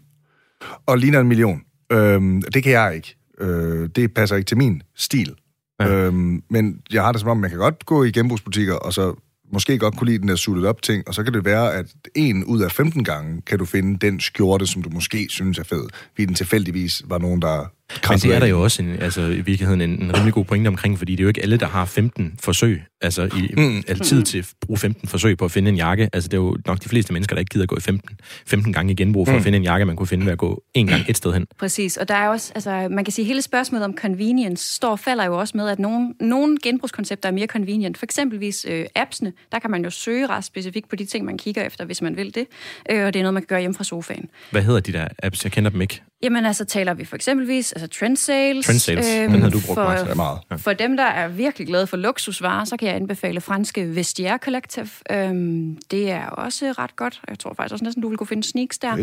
[0.85, 1.61] Og ligner en million.
[1.91, 2.21] Øh,
[2.53, 3.15] det kan jeg ikke.
[3.39, 5.35] Øh, det passer ikke til min stil.
[5.79, 5.87] Ja.
[5.87, 9.15] Øhm, men jeg har det som om, man kan godt gå i genbrugsbutikker, og så
[9.53, 11.85] måske godt kunne lide den der suited op ting, og så kan det være, at
[12.15, 15.63] en ud af 15 gange kan du finde den skjorte, som du måske synes er
[15.63, 17.71] fed, fordi den tilfældigvis var nogen, der
[18.09, 20.67] men det er der jo også en, altså, i virkeligheden en, en rimelig god pointe
[20.67, 23.83] omkring, fordi det er jo ikke alle, der har 15 forsøg, altså i, mm.
[23.87, 26.09] altid til at bruge 15 forsøg på at finde en jakke.
[26.13, 28.17] Altså det er jo nok de fleste mennesker, der ikke gider at gå i 15,
[28.47, 29.37] 15 gange i genbrug for mm.
[29.37, 31.45] at finde en jakke, man kunne finde ved at gå en gang et sted hen.
[31.59, 34.99] Præcis, og der er også, altså man kan sige, hele spørgsmålet om convenience står og
[34.99, 37.97] falder jo også med, at nogle, nogle genbrugskoncepter er mere convenient.
[37.97, 41.37] For eksempelvis øh, appsene, der kan man jo søge ret specifikt på de ting, man
[41.37, 42.47] kigger efter, hvis man vil det,
[42.91, 44.29] øh, og det er noget, man kan gøre hjemme fra sofaen.
[44.51, 45.43] Hvad hedder de der apps?
[45.43, 46.01] Jeg kender dem ikke.
[46.23, 48.89] Jamen altså, taler vi for eksempelvis altså trend sales.
[48.89, 50.39] Øhm, den har du brugt for, meget, meget.
[50.51, 50.55] Ja.
[50.55, 54.87] For dem, der er virkelig glade for luksusvarer, så kan jeg anbefale franske Vestiaire Collective.
[55.11, 57.21] Øhm, det er også ret godt.
[57.29, 58.95] Jeg tror faktisk også næsten, du vil kunne finde sneaks der.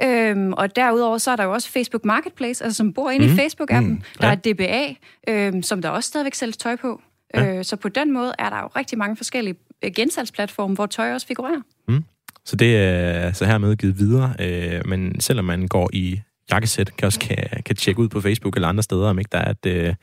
[0.00, 0.30] Hey.
[0.30, 3.32] Øhm, og derudover så er der jo også Facebook Marketplace, altså som bor inde mm.
[3.32, 3.80] i Facebook-appen.
[3.80, 4.02] Mm.
[4.20, 4.32] Der ja.
[4.32, 4.94] er DBA,
[5.28, 7.00] øhm, som der også stadigvæk sælges tøj på.
[7.34, 7.56] Ja.
[7.56, 9.54] Øh, så på den måde er der jo rigtig mange forskellige
[9.84, 11.60] øh, gensalgsplatforme, hvor tøj også figurerer.
[11.88, 12.04] Mm.
[12.44, 14.34] Så det er så hermed givet videre.
[14.40, 18.56] Øh, men selvom man går i jakkesæt, kan også kan, kan tjekke ud på Facebook
[18.56, 19.94] eller andre steder, om ikke der er, et, øh,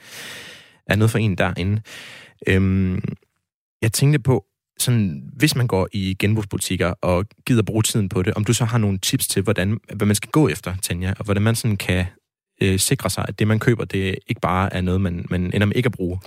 [0.88, 1.82] er noget for en derinde.
[2.47, 3.02] Øhm,
[3.82, 4.45] jeg tænkte på,
[4.80, 8.65] sådan, hvis man går i genbrugsbutikker og gider bruge tiden på det, om du så
[8.65, 11.78] har nogle tips til, hvordan, hvad man skal gå efter, Tanja, og hvordan man sådan
[11.78, 12.06] kan
[12.62, 15.65] øh, sikre sig, at det, man køber, det ikke bare er noget, man, man ender
[15.65, 16.19] med ikke at bruge?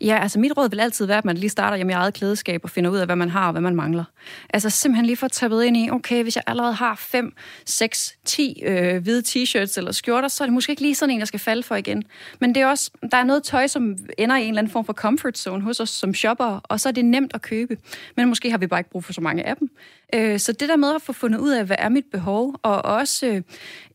[0.00, 2.60] Ja, altså mit råd vil altid være, at man lige starter hjemme i eget klædeskab
[2.64, 4.04] og finder ud af, hvad man har og hvad man mangler.
[4.50, 7.32] Altså simpelthen lige få tappet ind i, okay, hvis jeg allerede har 5,
[7.66, 11.18] 6, 10 øh, hvide t-shirts eller skjorter, så er det måske ikke lige sådan en,
[11.18, 12.02] jeg skal falde for igen.
[12.40, 14.84] Men det er også, der er noget tøj, som ender i en eller anden form
[14.84, 17.76] for comfort zone hos os som shopper, og så er det nemt at købe.
[18.16, 19.70] Men måske har vi bare ikke brug for så mange af dem.
[20.14, 22.84] Øh, så det der med at få fundet ud af, hvad er mit behov, og
[22.84, 23.42] også, øh,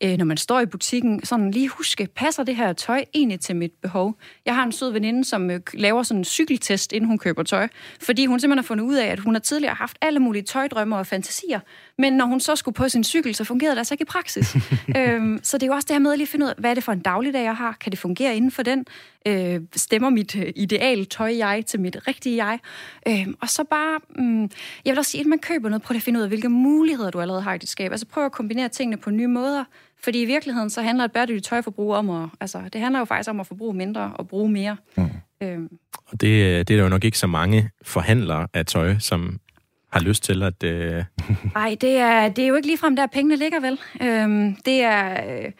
[0.04, 3.56] øh, når man står i butikken, sådan lige huske, passer det her tøj egentlig til
[3.56, 4.16] mit behov?
[4.46, 7.68] Jeg har en sød veninde, som øh, laver sådan en cykeltest, inden hun køber tøj,
[8.02, 10.98] fordi hun simpelthen har fundet ud af, at hun har tidligere haft alle mulige tøjdrømme
[10.98, 11.60] og fantasier,
[11.98, 14.56] men når hun så skulle på sin cykel, så fungerede det altså ikke i praksis.
[14.98, 16.70] øhm, så det er jo også det her med at lige finde ud af, hvad
[16.70, 17.78] er det for en dagligdag, jeg har?
[17.82, 18.86] Kan det fungere inden for den?
[19.28, 22.60] Øh, stemmer mit øh, ideal tøj jeg til mit rigtige jeg?
[23.08, 24.42] Øh, og så bare, mm,
[24.86, 27.12] jeg vil også sige, at man køber noget, prøv at finde ud af, hvilke muligheder
[27.12, 27.92] du allerede har i dit skab.
[27.92, 29.64] Altså prøv at kombinere tingene på nye måder.
[30.04, 33.30] Fordi i virkeligheden, så handler et bæredygtigt tøjforbrug om at, altså, det handler jo faktisk
[33.30, 34.78] om at forbruge mindre og bruge mere.
[34.98, 35.10] Mm.
[35.42, 35.70] Øhm.
[36.06, 39.40] Og det, det er der jo nok ikke så mange forhandlere af tøj, som
[39.96, 40.64] har lyst til at...
[40.64, 41.04] Øh...
[41.56, 43.80] Ej, det er, det er jo ikke ligefrem der, pengene ligger, vel?
[44.02, 45.52] Øhm, det, er, øh,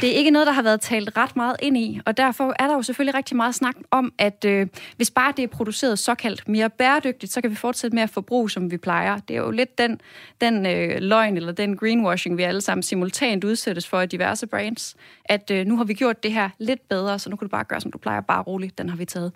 [0.00, 2.66] det er ikke noget, der har været talt ret meget ind i, og derfor er
[2.66, 6.48] der jo selvfølgelig rigtig meget snak om, at øh, hvis bare det er produceret såkaldt
[6.48, 9.18] mere bæredygtigt, så kan vi fortsætte med at forbruge, som vi plejer.
[9.28, 10.00] Det er jo lidt den,
[10.40, 14.96] den øh, løgn eller den greenwashing, vi alle sammen simultant udsættes for i diverse brands,
[15.24, 17.64] at øh, nu har vi gjort det her lidt bedre, så nu kan du bare
[17.64, 18.78] gøre, som du plejer, bare roligt.
[18.78, 19.32] Den har vi taget.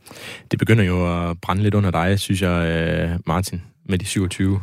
[0.51, 4.61] Det begynder jo at brænde lidt under dig, synes jeg, øh, Martin med de 27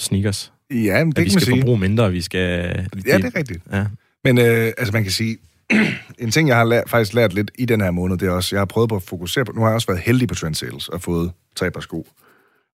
[0.00, 0.52] sneakers.
[0.70, 1.60] Ja, men det at vi skal sige.
[1.60, 2.40] forbruge mindre, vi skal...
[3.06, 3.62] Ja, det er rigtigt.
[3.72, 3.86] Ja.
[4.24, 5.38] Men øh, altså, man kan sige,
[6.18, 8.56] en ting, jeg har lært, faktisk lært lidt i den her måned, det er også,
[8.56, 10.54] jeg har prøvet på at fokusere på, nu har jeg også været heldig på trend
[10.54, 12.06] sales og fået tre par sko,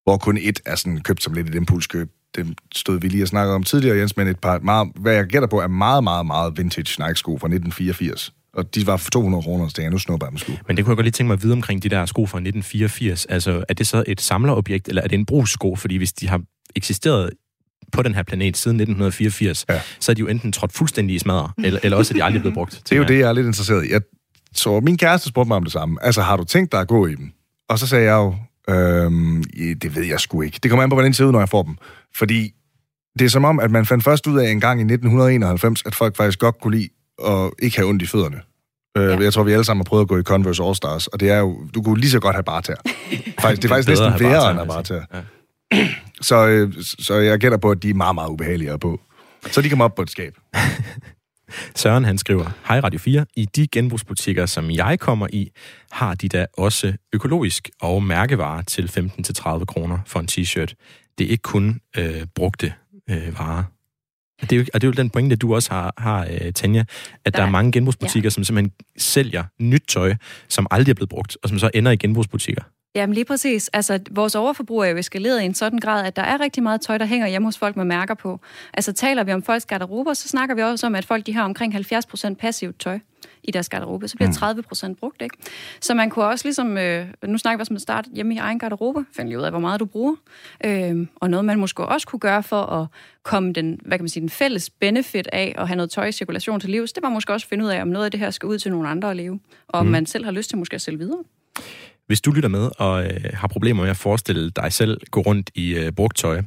[0.03, 2.09] hvor kun et er sådan købt som lidt et impulskøb.
[2.35, 5.25] Det stod vi lige og snakkede om tidligere, Jens, men et par, meget, hvad jeg
[5.25, 8.33] gætter på, er meget, meget, meget vintage Nike-sko fra 1984.
[8.55, 10.51] Og de var for 200 kroner, så jeg nu snupper dem sko.
[10.67, 12.37] Men det kunne jeg godt lige tænke mig at vide omkring de der sko fra
[12.37, 13.25] 1984.
[13.25, 15.75] Altså, er det så et samlerobjekt, eller er det en brugssko?
[15.75, 16.41] Fordi hvis de har
[16.75, 17.29] eksisteret
[17.91, 19.81] på den her planet siden 1984, ja.
[19.99, 22.41] så er de jo enten trådt fuldstændig i smadre, eller, eller også er de aldrig
[22.41, 22.81] blevet brugt.
[22.89, 23.91] Det er jo det, jeg er lidt interesseret i.
[23.91, 24.01] Jeg,
[24.53, 25.97] så min kæreste spurgte mig om det samme.
[26.01, 27.31] Altså, har du tænkt dig at gå i dem?
[27.69, 28.35] Og så sagde jeg jo,
[28.73, 29.43] øhm,
[29.81, 30.59] det ved jeg sgu ikke.
[30.63, 31.77] Det kommer an på, hvordan det ser ud, når jeg får dem.
[32.15, 32.51] Fordi
[33.19, 35.95] det er som om, at man fandt først ud af en gang i 1991, at
[35.95, 36.89] folk faktisk godt kunne lide
[37.19, 38.41] og ikke have ondt i fødderne.
[38.97, 39.19] Øh, ja.
[39.19, 41.39] Jeg tror, vi alle sammen har prøvet at gå i Converse All-Stars, og det er
[41.39, 42.75] jo, du kunne lige så godt have bare tær.
[43.41, 45.01] Faktisk, det er faktisk næsten værre end at bare tær.
[45.13, 45.87] Ja.
[46.21, 48.99] så, øh, så jeg gætter på, at de er meget, meget ubehagelige på.
[49.51, 50.37] Så de kommer op på et skab.
[51.75, 55.51] Søren han skriver, Hej Radio 4, i de genbrugsbutikker, som jeg kommer i,
[55.91, 58.91] har de da også økologisk og mærkevarer til
[59.59, 60.73] 15-30 kroner for en t-shirt.
[61.17, 62.73] Det er ikke kun øh, brugte
[63.09, 63.63] øh, varer.
[64.41, 66.79] Det er, jo, og det er jo den pointe, du også har, har uh, Tanja,
[67.25, 68.29] at der, der er mange genbrugsbutikker, ja.
[68.29, 70.15] som simpelthen sælger nyt tøj,
[70.49, 72.63] som aldrig er blevet brugt, og som så ender i genbrugsbutikker.
[72.95, 73.69] Jamen lige præcis.
[73.73, 76.81] Altså, vores overforbrug er jo eskaleret i en sådan grad, at der er rigtig meget
[76.81, 78.39] tøj, der hænger hjemme hos folk med mærker på.
[78.73, 81.43] Altså, taler vi om folks garderober, så snakker vi også om, at folk de har
[81.43, 82.99] omkring 70% passivt tøj
[83.43, 84.63] i deres garderobe, så bliver 30 mm.
[84.67, 85.37] procent brugt, ikke?
[85.81, 88.37] Så man kunne også ligesom, øh, nu snakker vi også om at starte hjemme i
[88.37, 90.15] egen garderobe, finde lige ud af, hvor meget du bruger,
[90.65, 92.87] øh, og noget man måske også kunne gøre for at
[93.23, 96.11] komme den, hvad kan man sige, den fælles benefit af at have noget tøj i
[96.11, 98.19] cirkulation til livs, det var måske også at finde ud af, om noget af det
[98.19, 99.91] her skal ud til nogle andre at leve, og om mm.
[99.91, 101.23] man selv har lyst til måske at sælge videre.
[102.07, 105.49] Hvis du lytter med og øh, har problemer med at forestille dig selv gå rundt
[105.55, 106.41] i øh, brugt tøj,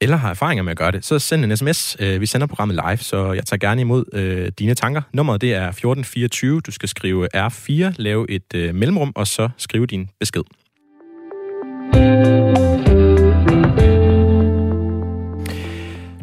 [0.00, 1.96] eller har erfaringer med at gøre det, så send en sms.
[2.00, 5.02] Øh, vi sender programmet live, så jeg tager gerne imod øh, dine tanker.
[5.12, 6.60] Nummeret det er 1424.
[6.60, 10.42] Du skal skrive R4, lave et øh, mellemrum, og så skrive din besked.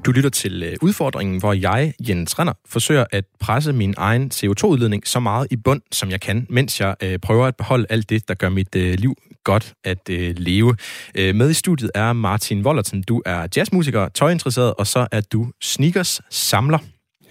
[0.08, 5.08] Du lytter til øh, udfordringen, hvor jeg, Jens Renner, forsøger at presse min egen CO2-udledning
[5.08, 8.28] så meget i bund, som jeg kan, mens jeg øh, prøver at beholde alt det,
[8.28, 10.76] der gør mit øh, liv godt at øh, leve.
[11.16, 13.02] Øh, med i studiet er Martin Wollerton.
[13.02, 16.80] Du er jazzmusiker, tøjinteresseret, og så er du sneakers samler.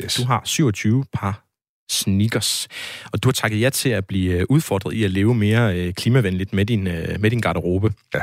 [0.04, 0.14] Yes.
[0.14, 1.44] Du har 27 par
[1.90, 2.68] sneakers.
[3.12, 5.94] Og du har takket ja til at blive øh, udfordret i at leve mere øh,
[5.94, 7.92] klimavenligt med din, øh, med din garderobe.
[8.14, 8.20] Ja.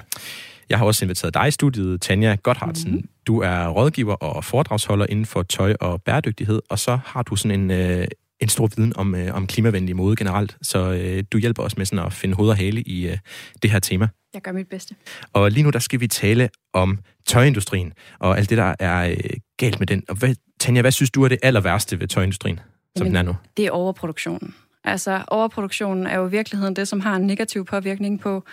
[0.70, 2.92] Jeg har også inviteret dig i studiet, Tanja Gotthardsen.
[2.92, 3.10] Mm-hmm.
[3.28, 7.60] Du er rådgiver og foredragsholder inden for tøj og bæredygtighed, og så har du sådan
[7.60, 8.08] en, øh,
[8.40, 11.86] en stor viden om, øh, om klimavenlig mode generelt, så øh, du hjælper os med
[11.86, 13.18] sådan at finde hoved og hale i øh,
[13.64, 14.08] det her tema.
[14.34, 14.96] Jeg gør mit bedste.
[15.34, 19.18] Og lige nu, der skal vi tale om tøjindustrien, og alt det, der er øh,
[19.58, 20.04] galt med den.
[20.10, 22.60] Og hvad, Tanja, hvad synes du er det aller værste ved tøjindustrien,
[22.98, 23.36] som Jamen, den er nu?
[23.58, 24.56] Det er overproduktionen.
[24.84, 28.44] Altså, overproduktionen er jo i virkeligheden det, som har en negativ påvirkning på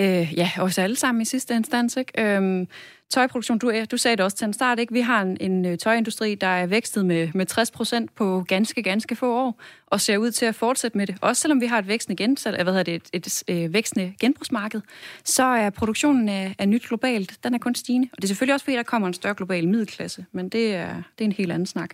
[0.00, 1.96] øh, ja, os alle sammen i sidste instans.
[1.96, 2.22] Ikke?
[2.22, 2.68] Øhm,
[3.10, 4.92] tøjproduktion, du, øh, du sagde det også til en start, ikke?
[4.92, 8.82] vi har en, en øh, tøjindustri, der er vækstet med, med 60 procent på ganske,
[8.82, 11.16] ganske få år, og ser ud til at fortsætte med det.
[11.20, 14.14] Også selvom vi har et vækstende, gen, hvad hedder det, et, et, et, et vækstende
[14.20, 14.80] genbrugsmarked,
[15.24, 18.08] så er produktionen af, af nyt globalt, den er kun stigende.
[18.12, 20.94] Og det er selvfølgelig også, fordi der kommer en større global middelklasse, men det er,
[21.18, 21.90] det er en helt anden snak.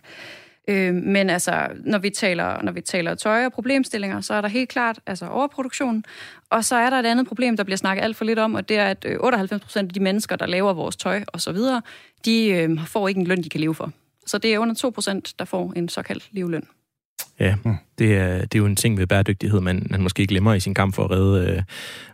[0.68, 4.48] Øh, men altså, når vi, taler, når vi taler tøj og problemstillinger, så er der
[4.48, 6.04] helt klart altså overproduktion.
[6.50, 8.68] Og så er der et andet problem, der bliver snakket alt for lidt om, og
[8.68, 11.52] det er, at 98 øh, procent af de mennesker, der laver vores tøj og så
[11.52, 11.82] videre,
[12.24, 13.92] de øh, får ikke en løn, de kan leve for.
[14.26, 16.66] Så det er under 2 procent, der får en såkaldt leveløn.
[17.40, 17.76] Ja, mm.
[17.98, 20.74] det er, det er jo en ting ved bæredygtighed, man, man måske glemmer i sin
[20.74, 21.62] kamp for at redde, øh,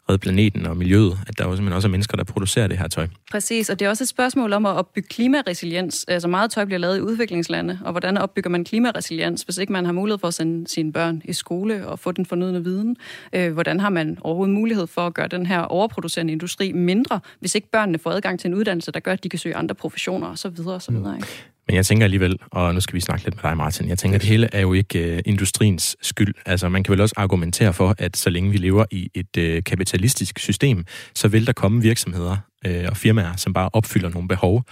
[0.09, 2.79] redde planeten og miljøet, at der er jo simpelthen også er mennesker, der producerer det
[2.79, 3.07] her tøj.
[3.31, 6.05] Præcis, og det er også et spørgsmål om at opbygge klimaresiliens.
[6.09, 9.85] Altså meget tøj bliver lavet i udviklingslande, og hvordan opbygger man klimaresiliens, hvis ikke man
[9.85, 12.97] har mulighed for at sende sine børn i skole og få den fornødne viden?
[13.33, 17.55] Øh, hvordan har man overhovedet mulighed for at gøre den her overproducerende industri mindre, hvis
[17.55, 20.29] ikke børnene får adgang til en uddannelse, der gør, at de kan søge andre professioner
[20.29, 20.67] osv.
[20.67, 20.95] osv.
[20.95, 21.15] Mm.
[21.15, 21.27] Ikke?
[21.71, 24.15] Men jeg tænker alligevel, og nu skal vi snakke lidt med dig, Martin, jeg tænker,
[24.15, 26.35] at det hele er jo ikke uh, industriens skyld.
[26.47, 29.63] Altså, man kan vel også argumentere for, at så længe vi lever i et uh,
[29.67, 32.37] kapitalistisk system, så vil der komme virksomheder
[32.69, 34.65] uh, og firmaer, som bare opfylder nogle behov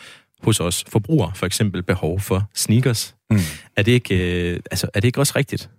[0.42, 3.14] hos os forbrugere, for eksempel behov for sneakers.
[3.30, 3.38] Mm.
[3.76, 5.70] Er, det ikke, uh, altså, er det ikke også rigtigt?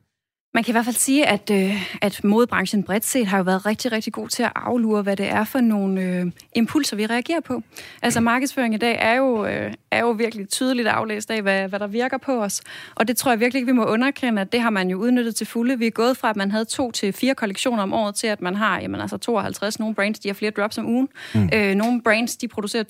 [0.54, 3.66] Man kan i hvert fald sige, at, øh, at modebranchen bredt set har jo været
[3.66, 7.40] rigtig, rigtig god til at aflure, hvad det er for nogle øh, impulser, vi reagerer
[7.40, 7.62] på.
[8.02, 11.80] Altså markedsføring i dag er jo, øh, er jo virkelig tydeligt aflæst af, hvad, hvad
[11.80, 12.62] der virker på os.
[12.96, 15.36] Og det tror jeg virkelig ikke, vi må underkende, at det har man jo udnyttet
[15.36, 15.80] til fulde.
[15.80, 18.42] Vi er gået fra, at man havde to til fire kollektioner om året, til at
[18.42, 19.80] man har jamen, altså 52.
[19.80, 21.10] Nogle brands, de har flere drops om ugen.
[21.34, 21.50] Mm.
[21.54, 22.84] Øh, nogle brands, de producerer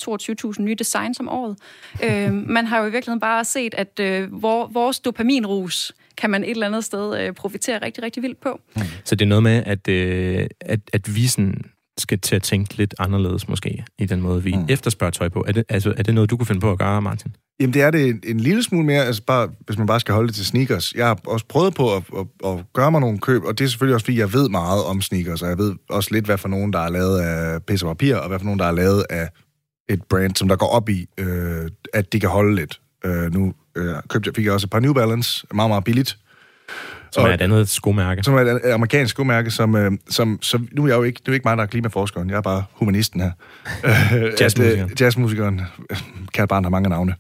[0.58, 1.58] 22.000 nye designs om året.
[2.04, 4.44] øh, man har jo i virkeligheden bare set, at øh,
[4.74, 8.60] vores dopaminrus kan man et eller andet sted øh, profitere rigtig, rigtig vildt på.
[8.76, 8.82] Mm.
[9.04, 11.62] Så det er noget med, at, øh, at, at vi sådan
[11.98, 14.66] skal til at tænke lidt anderledes måske, i den måde, vi mm.
[14.70, 15.46] efterspørger tøj på.
[15.48, 17.36] Er det, altså, er det noget, du kunne finde på at gøre, Martin?
[17.60, 20.14] Jamen, det er det en, en lille smule mere, altså bare, hvis man bare skal
[20.14, 20.94] holde det til sneakers.
[20.94, 23.70] Jeg har også prøvet på at, at, at gøre mig nogle køb, og det er
[23.70, 26.48] selvfølgelig også, fordi jeg ved meget om sneakers, og jeg ved også lidt, hvad for
[26.48, 29.06] nogen, der er lavet af pisse og papir, og hvad for nogen, der er lavet
[29.10, 29.30] af
[29.90, 32.82] et brand, som der går op i, øh, at det kan holde lidt.
[33.06, 36.18] Øh, nu øh, købte, fik jeg også et par New Balance, meget, meget billigt.
[37.12, 38.24] Som og, er et andet skomærke.
[38.24, 41.28] Som er et amerikansk skomærke, som, øh, som, som nu er jeg jo ikke, det
[41.28, 43.32] er jo ikke mig, der er klimaforskeren, jeg er bare humanisten her.
[44.42, 44.92] jazzmusikeren.
[44.92, 45.62] At, jazzmusikeren.
[46.34, 47.16] Kan barn har mange navne.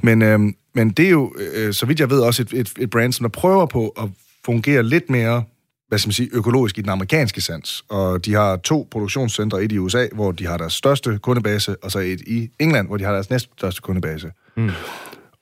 [0.00, 0.40] Men, øh,
[0.74, 3.24] men det er jo, øh, så vidt jeg ved, også et, et, et brand, som
[3.24, 4.08] der prøver på at
[4.44, 5.42] fungere lidt mere
[5.88, 7.84] hvad skal man sige, økologisk i den amerikanske sans.
[7.88, 11.90] Og de har to produktionscentre, et i USA, hvor de har deres største kundebase, og
[11.90, 14.30] så et i England, hvor de har deres næststørste kundebase.
[14.56, 14.70] Mm.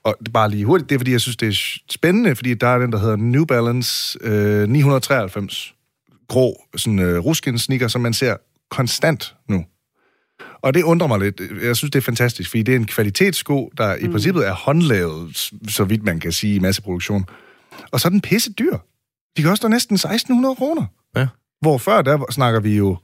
[0.05, 2.55] Og det er bare lige hurtigt, det er fordi, jeg synes, det er spændende, fordi
[2.55, 5.75] der er den, der hedder New Balance øh, 993
[6.29, 8.37] grå, sådan øh, ruskin sneaker, som man ser
[8.71, 9.65] konstant nu.
[10.63, 11.41] Og det undrer mig lidt.
[11.63, 14.11] Jeg synes, det er fantastisk, fordi det er en kvalitetssko, der i mm.
[14.11, 17.25] princippet er håndlavet, så vidt man kan sige, i masseproduktion.
[17.93, 18.79] Og så er den pisse dyr.
[19.37, 20.87] De koster næsten 1600 kroner.
[21.17, 21.27] Ja.
[21.61, 22.97] Hvor før, der snakker vi jo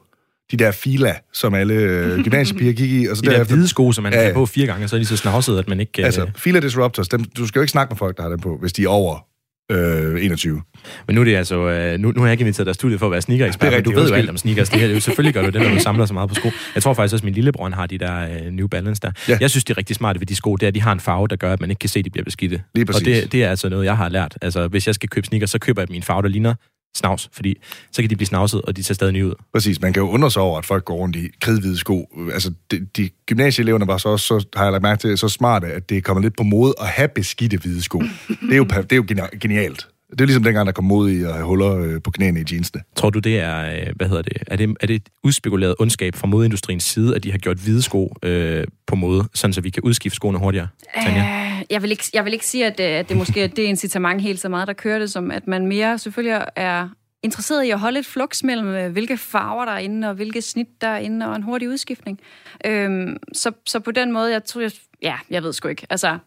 [0.51, 3.07] de der fila, som alle øh, gymnasiepiger gik i.
[3.07, 4.35] Og så De der derefter- hvide sko, som man Ja, ja.
[4.35, 6.05] på fire gange, og så er de så snavset, at man ikke...
[6.05, 8.39] Altså, Øh, Fila Disruptors, dem, du skal jo ikke snakke med folk, der har dem
[8.41, 9.27] på, hvis de er over
[9.73, 10.63] øh, 21.
[11.07, 11.69] men nu er det altså...
[11.69, 13.85] Øh, nu, nu har jeg ikke inviteret dig studiet for at være sneaker-ekspert, er men
[13.85, 14.69] du ved jo alt om sneakers.
[14.69, 16.35] Det her, det er jo selvfølgelig gør du det, når du samler så meget på
[16.35, 16.51] sko.
[16.75, 19.11] Jeg tror faktisk også, at min lillebror han har de der øh, New Balance der.
[19.29, 19.39] Ja.
[19.41, 21.01] Jeg synes, det er rigtig smart ved de sko, det er, at de har en
[21.01, 22.63] farve, der gør, at man ikke kan se, at de bliver beskidte.
[22.75, 23.01] Lige præcis.
[23.01, 24.39] Og det, det er altså noget, jeg har lært.
[24.43, 26.55] Altså, hvis jeg skal købe sneakers, så køber jeg en farve, der ligner
[26.97, 27.61] snavs, fordi
[27.93, 29.35] så kan de blive snavset, og de ser stadig nye ud.
[29.53, 32.09] Præcis, man kan jo undre sig over, at folk går rundt i kridhvide sko.
[32.33, 35.67] Altså, de, de gymnasieeleverne var så også, så har jeg lagt mærke til, så smarte,
[35.67, 37.99] at det kommer lidt på mode at have beskidte hvide sko.
[38.29, 39.89] Det er jo, det er jo genialt.
[40.11, 42.45] Det er ligesom dengang, der kom mod i at have huller øh, på knæene i
[42.53, 42.83] jeansene.
[42.97, 46.15] Tror du, det er, øh, hvad hedder det, er det, er det et udspekuleret ondskab
[46.15, 49.71] fra modeindustriens side, at de har gjort hvide sko øh, på mode, sådan så vi
[49.71, 50.69] kan udskifte skoene hurtigere?
[51.05, 51.21] Tanja?
[51.21, 53.63] Øh, jeg, vil ikke, jeg vil ikke sige, at, øh, at det måske er det
[53.63, 56.89] incitament helt så meget, der kører det, som at man mere selvfølgelig er
[57.23, 60.67] interesseret i at holde et flux mellem, hvilke farver der er inde, og hvilke snit
[60.81, 62.21] der er inde, og en hurtig udskiftning.
[62.67, 64.71] Øhm, så, så på den måde, jeg tror, jeg,
[65.03, 65.87] ja, jeg ved sgu ikke.
[65.91, 66.19] Altså,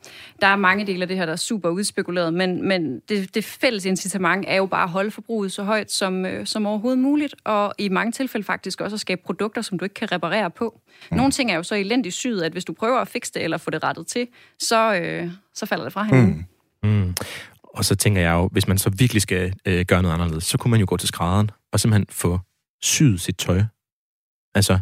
[0.41, 3.45] der er mange dele af det her, der er super udspekuleret, men, men det, det
[3.45, 7.35] fælles incitament er jo bare at holde forbruget så højt som, øh, som overhovedet muligt,
[7.43, 10.79] og i mange tilfælde faktisk også at skabe produkter, som du ikke kan reparere på.
[11.11, 13.57] Nogle ting er jo så elendigt syet, at hvis du prøver at fikse det, eller
[13.57, 14.27] få det rettet til,
[14.59, 16.47] så, øh, så falder det fra hinanden.
[16.83, 16.89] Mm.
[16.89, 17.15] Mm.
[17.63, 20.57] Og så tænker jeg jo, hvis man så virkelig skal øh, gøre noget anderledes, så
[20.57, 22.39] kunne man jo gå til skrædderen og simpelthen få
[22.81, 23.61] syet sit tøj.
[24.55, 24.79] Altså,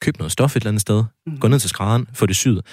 [0.00, 1.38] køb noget stof et eller andet sted, mm.
[1.38, 2.66] gå ned til skrædderen, få det syet.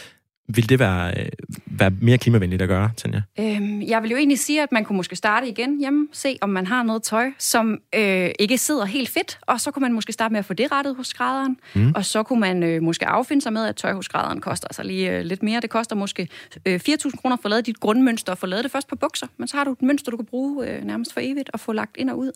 [0.47, 1.25] Vil det være, øh,
[1.65, 3.21] være mere klimavenligt at gøre, Tanja?
[3.39, 6.49] Øhm, jeg vil jo egentlig sige, at man kunne måske starte igen hjemme, se om
[6.49, 10.13] man har noget tøj, som øh, ikke sidder helt fedt, og så kunne man måske
[10.13, 11.93] starte med at få det rettet hos skrædderen, mm.
[11.95, 14.83] og så kunne man øh, måske affinde sig med, at tøj hos skrædderen koster altså
[14.83, 15.61] lige øh, lidt mere.
[15.61, 16.27] Det koster måske
[16.65, 19.27] øh, 4.000 kroner for at lave dit grundmønster, og få lavet det først på bukser,
[19.37, 21.71] men så har du et mønster, du kan bruge øh, nærmest for evigt, og få
[21.71, 22.31] lagt ind og ud.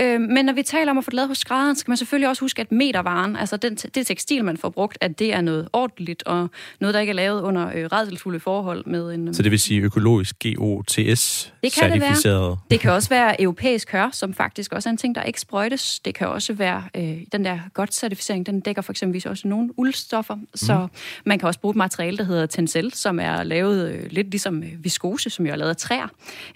[0.00, 2.28] Øh, men når vi taler om at få det lavet hos skrædderen, skal man selvfølgelig
[2.28, 5.68] også huske, at metervaren, altså den, det tekstil, man får brugt, at det er noget
[5.72, 9.34] ordentligt, og noget, der ikke er lavet under øh, redselsfulde forhold med en...
[9.34, 12.58] Så det vil sige økologisk GOTS-certificeret?
[12.70, 16.00] Det kan også være europæisk hør, som faktisk også er en ting, der ikke sprøjtes.
[16.00, 19.78] Det kan også være øh, den der godt certificering, den dækker for eksempel også nogle
[19.78, 20.34] uldstoffer.
[20.34, 20.46] Mm.
[20.54, 20.88] Så
[21.26, 24.62] man kan også bruge et materiale, der hedder Tencel, som er lavet øh, lidt ligesom
[24.62, 26.08] øh, viskose, som jo er lavet af træer,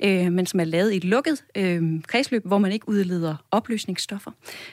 [0.04, 4.30] øh, men som er lavet i et lukket øh, kredsløb, hvor man ikke udleder opløsningsstoffer.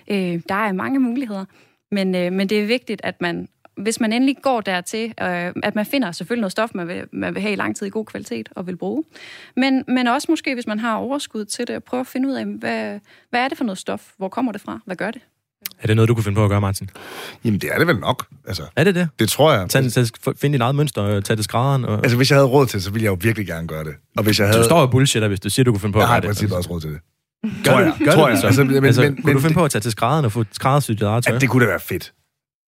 [0.07, 1.45] Øh, der er mange muligheder,
[1.91, 3.47] men, øh, men det er vigtigt, at man
[3.77, 7.33] hvis man endelig går dertil, øh, at man finder selvfølgelig noget stof, man vil, man
[7.33, 9.03] vil have i lang tid i god kvalitet og vil bruge.
[9.55, 12.33] Men, men også måske, hvis man har overskud til det, at prøve at finde ud
[12.33, 12.99] af, hvad,
[13.29, 14.11] hvad er det for noget stof?
[14.17, 14.79] Hvor kommer det fra?
[14.85, 15.21] Hvad gør det?
[15.81, 16.89] Er det noget, du kunne finde på at gøre, Martin?
[17.45, 18.25] Jamen, det er det vel nok.
[18.47, 19.09] Altså, Er det det?
[19.19, 19.69] det tror jeg.
[19.69, 20.05] Tag, tag,
[20.41, 21.85] find dit eget mønster og tag det skrædderen.
[21.85, 21.97] Og...
[21.97, 23.93] Altså, hvis jeg havde råd til det, så ville jeg jo virkelig gerne gøre det.
[24.17, 24.59] Og hvis jeg havde...
[24.59, 26.17] Du står og bullshitter, hvis du siger, du kunne finde på at jeg har gøre
[26.17, 26.27] i det.
[26.27, 26.99] princippet også råd til det.
[27.63, 27.93] Gør tror jeg.
[28.05, 28.31] gør tror jeg.
[28.31, 28.47] det så?
[28.47, 30.43] Altså, men, altså, men, kunne men, du finde på at tage til skrædderen og få
[30.51, 31.33] skræddersyet dit eget tøj?
[31.33, 32.13] Ja, det kunne da være fedt.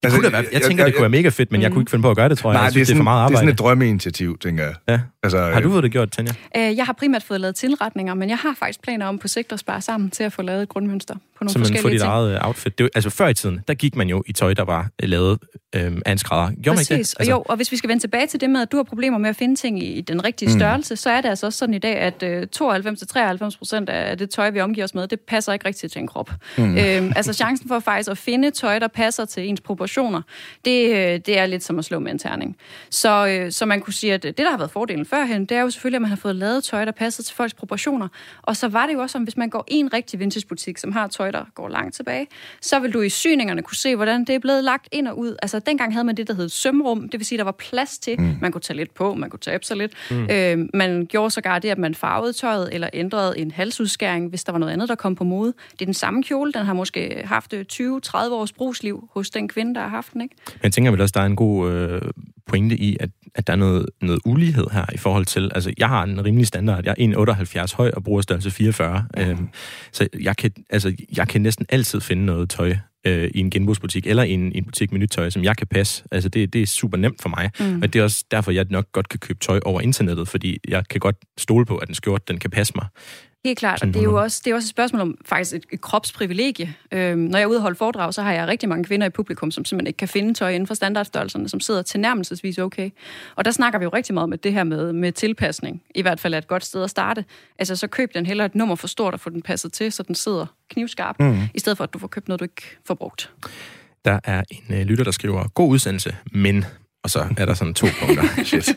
[0.03, 1.89] Det kunne da være, jeg tænker, det kunne være mega fedt, men jeg kunne ikke
[1.91, 2.57] finde på at gøre det, tror jeg.
[2.57, 3.37] Nej, jeg synes, det, er sådan, det er for meget det er arbejde.
[3.37, 4.73] sådan et drømmeinitiativ, tænker jeg.
[4.89, 4.99] Ja.
[5.23, 6.33] Altså, Har du fået det gjort, Tanja?
[6.57, 9.51] Øh, Jeg har primært fået lavet tilretninger, men jeg har faktisk planer om på sigt
[9.51, 11.93] at spare sammen til at få lavet et grundmønster på nogle Så man får forskellige
[11.93, 12.11] dit ting.
[12.11, 12.77] eget øh, outfit.
[12.77, 15.09] Det, var- altså før i tiden, der gik man jo i tøj, der var øh,
[15.09, 15.39] lavet
[15.75, 16.45] øh, af en skrædder.
[16.45, 16.89] Gjorde man ikke Præcis.
[16.89, 16.97] det?
[17.19, 17.33] Altså...
[17.33, 19.17] Og jo, og hvis vi skal vende tilbage til det med, at du har problemer
[19.17, 20.97] med at finde ting i den rigtige størrelse, mm.
[20.97, 24.49] så er det altså også sådan i dag, at øh, 92-93 procent af det tøj,
[24.49, 26.31] vi omgiver os med, det passer ikke rigtigt til en krop.
[26.57, 26.77] Mm.
[26.77, 30.21] Øhm, altså chancen for faktisk at finde tøj, der passer til ens proportioner,
[30.65, 32.55] det, øh, det er lidt som at slå med en terning.
[32.89, 35.61] Så, øh, så man kunne sige, at det, der har været fordelen førhen, det er
[35.61, 38.07] jo selvfølgelig, at man har fået lavet tøj, der passer til folks proportioner.
[38.41, 40.91] Og så var det jo også, som hvis man går i en rigtig vintagebutik, som
[40.91, 42.27] har tøj, der går langt tilbage,
[42.61, 45.35] så vil du i syningerne kunne se, hvordan det er blevet lagt ind og ud.
[45.41, 48.21] Altså dengang havde man det, der hed sømrum, det vil sige, der var plads til,
[48.21, 48.37] mm.
[48.41, 49.93] man kunne tage lidt på, man kunne tabe sig lidt.
[50.11, 50.27] Mm.
[50.31, 54.51] Øh, man gjorde sågar det, at man farvede tøjet, eller ændrede en halsudskæring, hvis der
[54.51, 55.53] var noget andet, der kom på mode.
[55.71, 57.79] Det er den samme kjole, den har måske haft øh, 20-30
[58.15, 60.35] års brugsliv hos den kvinde, der har haft den, ikke?
[60.47, 62.01] Men jeg tænker vel også, der er en god øh,
[62.49, 65.51] pointe i, at, at der er noget, noget ulighed her i forhold til...
[65.55, 66.85] Altså, jeg har en rimelig standard.
[66.85, 69.05] Jeg er 1,78 høj og bruger størrelse 44.
[69.17, 69.23] Mm.
[69.23, 69.49] Øhm,
[69.91, 72.75] så jeg kan, altså, jeg kan næsten altid finde noget tøj
[73.07, 75.57] øh, i en genbrugsbutik, eller i en, i en butik med nyt tøj, som jeg
[75.57, 76.03] kan passe.
[76.11, 77.51] Altså, det, det er super nemt for mig.
[77.59, 77.65] Mm.
[77.65, 80.87] Men det er også derfor, jeg nok godt kan købe tøj over internettet, fordi jeg
[80.87, 82.85] kan godt stole på, at en skjort, den kan passe mig.
[83.45, 85.65] Helt klart, og det er jo også, det er også et spørgsmål om faktisk et,
[85.71, 86.75] et kropsprivilegie.
[86.91, 89.09] Øhm, når jeg er ude og holde foredrag, så har jeg rigtig mange kvinder i
[89.09, 92.89] publikum, som simpelthen ikke kan finde tøj inden for standardstørrelserne, som sidder tilnærmelsesvis okay.
[93.35, 95.81] Og der snakker vi jo rigtig meget om at det her med, med tilpasning.
[95.95, 97.25] I hvert fald er et godt sted at starte.
[97.59, 100.03] Altså så køb den heller et nummer for stort og få den passet til, så
[100.03, 101.37] den sidder knivskarp, mm.
[101.53, 103.31] i stedet for at du får købt noget, du ikke får brugt.
[104.05, 106.65] Der er en øh, lytter, der skriver, god udsendelse, men...
[107.09, 108.23] Og så er der sådan to punkter.
[108.43, 108.69] Shit.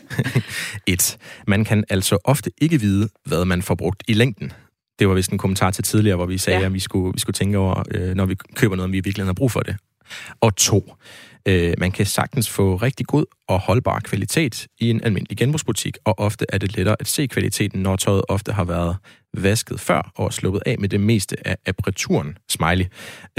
[0.87, 1.17] Et.
[1.47, 4.51] Man kan altså ofte ikke vide, hvad man får brugt i længden.
[4.99, 6.65] Det var vist en kommentar til tidligere, hvor vi sagde, Ja.
[6.65, 9.25] at vi skulle, vi skulle tænke over, øh, når vi køber noget, om vi virkelig
[9.25, 9.75] har brug for det.
[10.41, 10.93] Og to.
[11.47, 16.19] Øh, man kan sagtens få rigtig god og holdbar kvalitet i en almindelig genbrugsbutik, og
[16.19, 18.97] ofte er det lettere at se kvaliteten, når tøjet ofte har været
[19.37, 22.37] vasket før og sluppet af med det meste af apparaturen.
[22.49, 22.85] Smiley.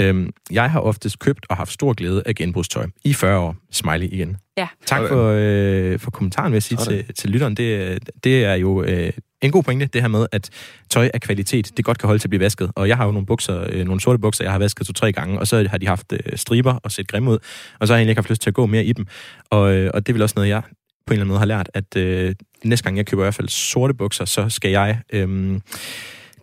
[0.01, 3.55] Øhm, jeg har oftest købt og haft stor glæde af genbrugstøj i 40 år.
[3.71, 4.37] Smiley igen.
[4.57, 7.05] Ja, Tak for, øh, for kommentaren, vil jeg sige Sådan.
[7.05, 7.55] til, til lytteren.
[7.55, 10.49] Det, det er jo øh, en god pointe, det her med, at
[10.89, 12.71] tøj af kvalitet, det godt kan holde til at blive vasket.
[12.75, 15.39] Og jeg har jo nogle bukser, øh, nogle sorte bukser, jeg har vasket to-tre gange,
[15.39, 17.37] og så har de haft øh, striber og set grimme ud,
[17.79, 19.07] og så har jeg egentlig ikke haft lyst til at gå mere i dem.
[19.49, 20.61] Og, øh, og det er vel også noget, jeg
[21.07, 23.35] på en eller anden måde har lært, at øh, næste gang jeg køber i hvert
[23.35, 24.99] fald sorte bukser, så skal jeg...
[25.13, 25.59] Øh,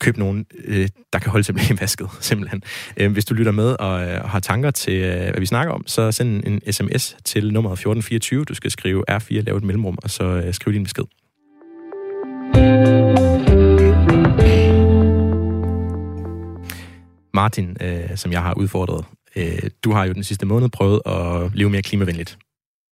[0.02, 2.62] købe nogen, øh, der kan holde til at blive vasket, simpelthen.
[2.96, 5.74] Øh, hvis du lytter med og, øh, og har tanker til, øh, hvad vi snakker
[5.74, 8.44] om, så send en, en sms til nummeret 1424.
[8.44, 11.04] Du skal skrive R4, lave et mellemrum, og så øh, skriv din besked.
[17.34, 19.04] Martin, øh, som jeg har udfordret,
[19.36, 22.38] øh, du har jo den sidste måned prøvet at leve mere klimavenligt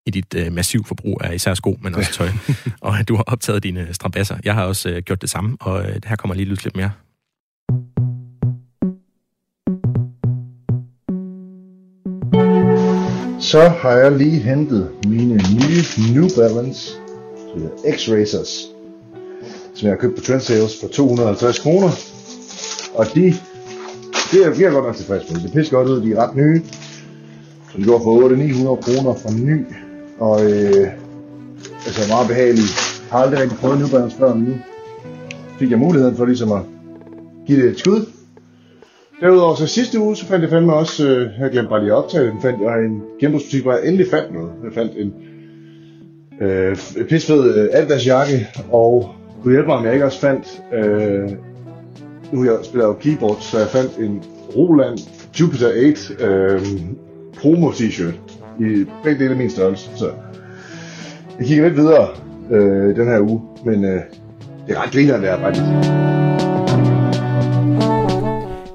[0.07, 2.29] i dit øh, massiv forbrug af især sko, men også tøj.
[2.81, 4.37] og du har optaget dine strabasser.
[4.45, 6.91] Jeg har også øh, gjort det samme, og øh, her kommer lige lidt lidt mere.
[13.41, 16.93] Så har jeg lige hentet mine nye New Balance
[17.85, 18.69] X-Racers,
[19.75, 21.91] som jeg har købt på Trend Sales for 250 kroner.
[22.95, 23.35] Og de,
[24.31, 25.41] det er jeg godt nok tilfreds med.
[25.41, 26.63] Det er godt ud, de er ret nye.
[27.73, 29.67] Så de går for 800-900 kroner for ny.
[30.19, 30.87] Og øh,
[31.87, 32.71] altså meget behagelige.
[33.11, 34.55] Jeg har aldrig rigtig prøvet New Balance før, men nu
[35.59, 36.63] fik jeg muligheden for ligesom at
[37.47, 38.07] give det et skud.
[39.21, 41.97] Derudover så sidste uge, så fandt jeg fandme også, øh, jeg glemte bare lige at
[41.97, 44.51] optage den, fandt jeg en genbrugsbutik, hvor jeg endelig fandt noget.
[44.65, 45.13] Jeg fandt en
[46.41, 46.77] øh,
[47.09, 49.11] pisfed øh, Adidas jakke, og
[49.43, 51.31] kunne hjælpe mig, om jeg ikke også fandt, øh,
[52.33, 54.23] nu jeg spiller jo keyboard, så jeg fandt en
[54.57, 54.99] Roland
[55.41, 56.61] Jupiter 8 øh,
[57.41, 58.15] promo t-shirt
[58.61, 59.91] i begge dele af min størrelse.
[59.97, 60.11] Så
[61.39, 62.09] jeg kigger lidt videre
[62.51, 64.01] øh, den her uge, men øh,
[64.67, 65.65] det er ret grinerende, det er faktisk.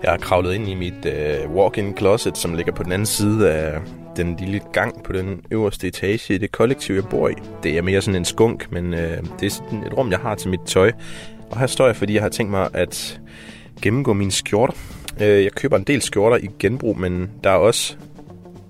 [0.04, 3.52] Jeg har kravlet ind i mit øh, walk-in closet, som ligger på den anden side
[3.52, 3.80] af
[4.18, 7.34] den lille gang på den øverste etage i det kollektiv, jeg bor i.
[7.64, 10.36] Det er mere sådan en skunk, men øh, det er sådan et rum, jeg har
[10.36, 10.92] til mit tøj.
[11.52, 13.22] Og her står jeg, fordi jeg har tænkt mig at
[13.82, 14.74] gennemgå mine skjorter.
[15.22, 17.96] Øh, jeg køber en del skjorter i genbrug, men der er også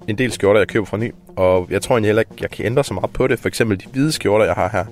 [0.08, 1.14] en del skjorter, jeg køber fra ny.
[1.36, 3.40] Og jeg tror egentlig heller ikke, jeg kan ændre så meget på det.
[3.40, 4.86] For eksempel de hvide skjorter, jeg har her.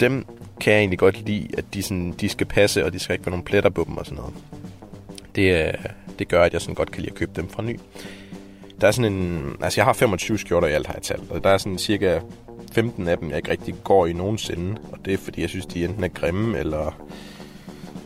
[0.00, 0.26] Dem
[0.60, 3.26] kan jeg egentlig godt lide, at de, sådan, de skal passe, og de skal ikke
[3.26, 4.34] være nogle pletter på dem og sådan noget.
[5.36, 5.74] Det, øh,
[6.18, 7.80] det gør, at jeg sådan godt kan lide at købe dem fra ny.
[8.80, 9.56] Der er sådan en...
[9.62, 11.30] Altså, jeg har 25 skjorter i alt, har jeg talt.
[11.30, 12.18] Og der er sådan cirka
[12.72, 14.80] 15 af dem, jeg ikke rigtig går i nogensinde.
[14.92, 17.00] Og det er, fordi jeg synes, de enten er grimme eller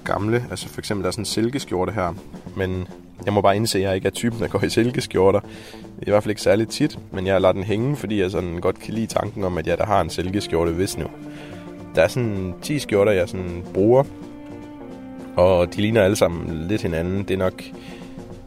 [0.05, 0.47] gamle.
[0.51, 2.15] Altså, for eksempel, der er sådan en silkeskjorte her.
[2.57, 2.89] Men
[3.25, 5.41] jeg må bare indse, at jeg ikke er typen, der går i silkeskjorter.
[6.03, 6.99] I hvert fald ikke særlig tit.
[7.13, 9.79] Men jeg lader den hænge, fordi jeg sådan godt kan lide tanken om, at jeg
[9.79, 11.07] der har en silkeskjorte, hvis nu.
[11.95, 14.05] Der er sådan 10 skjorter, jeg sådan bruger.
[15.37, 17.23] Og de ligner alle sammen lidt hinanden.
[17.23, 17.63] Det er nok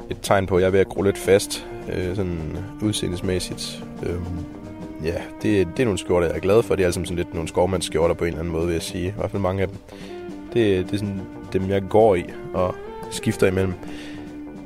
[0.10, 3.84] et tegn på, at jeg er ved at gro lidt fast, øh, sådan udseendesmæssigt.
[4.04, 4.16] Øh
[5.04, 6.76] ja, det, det er nogle skjorter, jeg er glad for.
[6.76, 9.08] Det er altså sådan lidt nogle skovmandsskjorter på en eller anden måde, vil jeg sige.
[9.08, 9.78] I hvert fald mange af dem.
[10.54, 11.22] Det, det er sådan
[11.54, 12.24] dem, jeg går i
[12.54, 12.76] og
[13.12, 13.74] skifter imellem.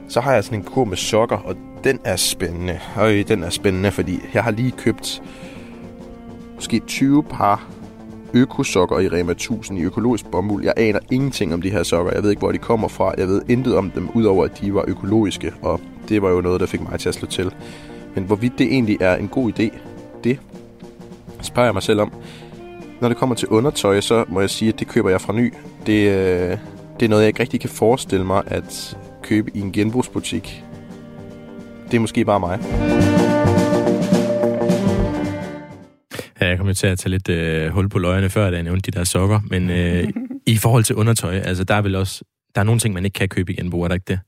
[0.09, 2.79] Så har jeg sådan en kur med sokker, og den er spændende.
[2.95, 5.21] Og den er spændende, fordi jeg har lige købt
[6.55, 7.69] måske 20 par
[8.33, 10.63] økosokker i Rema 1000 i økologisk bomuld.
[10.63, 12.11] Jeg aner ingenting om de her sokker.
[12.11, 13.13] Jeg ved ikke, hvor de kommer fra.
[13.17, 15.53] Jeg ved intet om dem, udover at de var økologiske.
[15.61, 17.51] Og det var jo noget, der fik mig til at slå til.
[18.15, 19.77] Men hvorvidt det egentlig er en god idé,
[20.23, 20.39] det
[21.41, 22.13] spørger jeg mig selv om.
[23.01, 25.53] Når det kommer til undertøj, så må jeg sige, at det køber jeg fra ny.
[25.85, 26.57] Det, øh,
[26.99, 30.63] det er noget, jeg ikke rigtig kan forestille mig at købe i en genbrugsbutik.
[31.91, 32.59] Det er måske bare mig.
[36.41, 38.63] Ja, jeg kom jo til at tage lidt øh, hul på løjerne før, da jeg
[38.63, 39.39] nævnte de der sokker.
[39.49, 40.07] Men øh,
[40.45, 42.23] i forhold til undertøj, altså der er vel også...
[42.55, 44.19] Der er nogle ting, man ikke kan købe i genbrug, er der ikke det?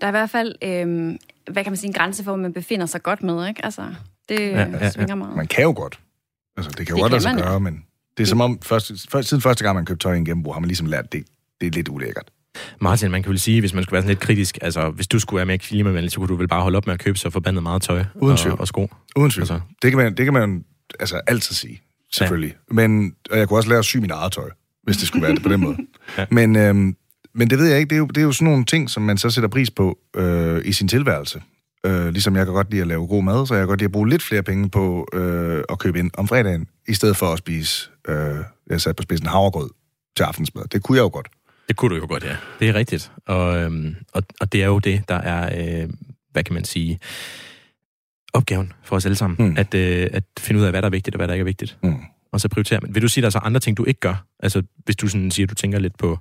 [0.00, 1.14] Der er i hvert fald, øh,
[1.52, 3.64] hvad kan man sige, en grænse for, hvor man befinder sig godt med, ikke?
[3.64, 3.82] Altså,
[4.28, 4.90] det ja, ja, ja.
[4.90, 5.36] svinger meget.
[5.36, 5.98] Man kan jo godt.
[6.56, 7.84] Altså, det kan jo Det godt lade sig gøre, men
[8.16, 10.54] det er som om, første, først, siden første gang, man købte tøj i en genbrug,
[10.54, 11.24] har man ligesom lært, det,
[11.60, 12.30] det er lidt ulækkert.
[12.80, 15.18] Martin, man kan vel sige, hvis man skulle være sådan lidt kritisk, altså hvis du
[15.18, 17.30] skulle være mere klimavenlig, så kunne du vel bare holde op med at købe så
[17.30, 18.60] forbandet meget tøj Uden og, tvivl.
[18.60, 18.88] og sko.
[19.16, 19.42] Uden tvivl.
[19.42, 19.60] Altså.
[19.82, 20.64] Det, kan man, det kan man
[21.00, 22.54] altså altid sige, selvfølgelig.
[22.70, 22.74] Ja.
[22.74, 24.50] Men, og jeg kunne også lære at sy min eget tøj,
[24.82, 25.76] hvis det skulle være det på den måde.
[26.18, 26.26] Ja.
[26.30, 26.96] men, øhm,
[27.34, 27.88] men det ved jeg ikke.
[27.90, 29.98] Det er, jo, det er jo sådan nogle ting, som man så sætter pris på
[30.16, 31.42] øh, i sin tilværelse.
[31.86, 33.88] Øh, ligesom jeg kan godt lide at lave god mad, så jeg kan godt lide
[33.88, 37.26] at bruge lidt flere penge på øh, at købe ind om fredagen, i stedet for
[37.26, 38.36] at spise, øh,
[38.70, 39.70] jeg sat på spidsen havregrød
[40.16, 40.64] til aftensmad.
[40.64, 41.28] Det kunne jeg jo godt.
[41.68, 42.36] Det kunne du jo godt, ja.
[42.60, 43.12] Det er rigtigt.
[43.26, 45.50] Og, øhm, og, og det er jo det, der er,
[45.82, 45.88] øh,
[46.32, 46.98] hvad kan man sige,
[48.32, 49.48] opgaven for os alle sammen.
[49.48, 49.56] Mm.
[49.58, 51.44] At, øh, at finde ud af, hvad der er vigtigt og hvad der ikke er
[51.44, 51.78] vigtigt.
[51.82, 51.96] Mm.
[52.32, 52.80] Og så prioritere.
[52.82, 54.26] Men vil du sige, der er så andre ting, du ikke gør?
[54.40, 56.18] Altså, hvis du sådan siger, du tænker lidt på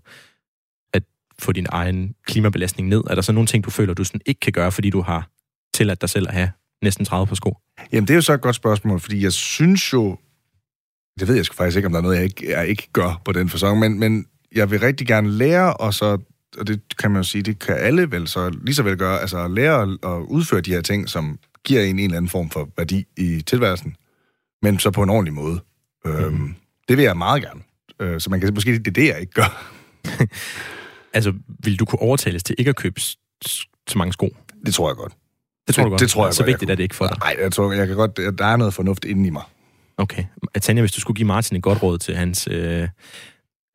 [0.94, 1.04] at
[1.40, 4.40] få din egen klimabelastning ned, er der så nogle ting, du føler, du sådan ikke
[4.40, 5.30] kan gøre, fordi du har
[5.76, 6.52] tilladt dig selv at have
[6.84, 7.58] næsten 30 på sko?
[7.92, 10.18] Jamen, det er jo så et godt spørgsmål, fordi jeg synes jo...
[11.20, 13.22] Det ved jeg sgu faktisk ikke, om der er noget, jeg ikke, jeg ikke gør
[13.26, 16.18] på den fasong, men, men jeg vil rigtig gerne lære, og så
[16.58, 19.20] og det kan man jo sige, det kan alle vel så lige så vel gøre,
[19.22, 22.50] altså lære at, at udføre de her ting, som giver en en eller anden form
[22.50, 23.96] for værdi i tilværelsen,
[24.62, 25.60] men så på en ordentlig måde.
[26.06, 26.12] Mm.
[26.12, 26.56] Øhm,
[26.88, 27.62] det vil jeg meget gerne.
[28.00, 29.72] Øh, så man kan måske det er det, jeg ikke gør.
[31.14, 33.02] Altså, vil du kunne overtales til ikke at købe
[33.88, 34.36] så mange sko?
[34.66, 35.14] Det tror jeg godt.
[35.68, 36.02] Det tror du godt?
[36.02, 36.72] Det tror jeg Så godt, jeg vigtigt kunne.
[36.72, 37.18] er det ikke for dig?
[37.20, 39.44] Nej, jeg tror, jeg kan godt, der er noget fornuft inde i mig.
[39.98, 40.24] Okay.
[40.62, 42.48] Tanja, hvis du skulle give Martin et godt råd til hans...
[42.52, 42.88] Øh,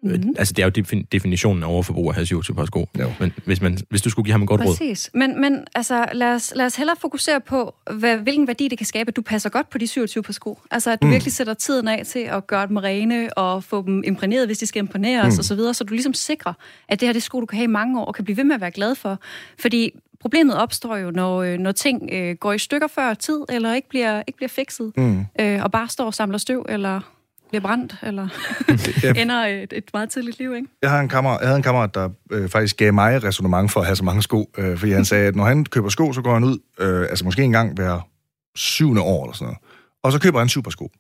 [0.02, 0.12] Mhm.
[0.12, 0.34] mm.
[0.38, 2.88] Altså, det er jo defin- definitionen af overforbrug at have 27 par sko.
[3.00, 3.12] Jo.
[3.20, 4.66] Men hvis, man, hvis du skulle give ham et godt råd...
[4.66, 5.10] Præcis.
[5.14, 8.86] Men, men altså, lad, os, lad os hellere fokusere på, hvad, hvilken værdi det kan
[8.86, 10.58] skabe, at du passer godt på de 27 par sko.
[10.70, 11.12] Altså, at du mm.
[11.12, 14.66] virkelig sætter tiden af til at gøre dem rene og få dem imprægneret, hvis de
[14.66, 15.38] skal imprægneres mm.
[15.38, 16.52] og så videre, så du ligesom sikrer,
[16.88, 18.44] at det her det sko, du kan have i mange år og kan blive ved
[18.44, 19.18] med at være glad for.
[19.58, 19.90] Fordi
[20.20, 23.88] problemet opstår jo, når, øh, når ting øh, går i stykker før tid, eller ikke
[23.88, 25.26] bliver, ikke bliver fikset, mm.
[25.40, 27.00] øh, og bare står og samler støv, eller
[27.48, 28.28] bliver brændt, eller
[29.22, 30.68] ender et, et meget tidligt liv, ikke?
[30.82, 33.80] Jeg, har en kammerat, jeg havde en kammerat, der øh, faktisk gav mig resonemang for
[33.80, 34.50] at have så mange sko.
[34.58, 37.24] Øh, fordi han sagde, at når han køber sko, så går han ud, øh, altså
[37.24, 38.08] måske en gang hver
[38.56, 39.58] syvende år eller sådan noget.
[40.02, 40.90] Og så køber han syv par sko.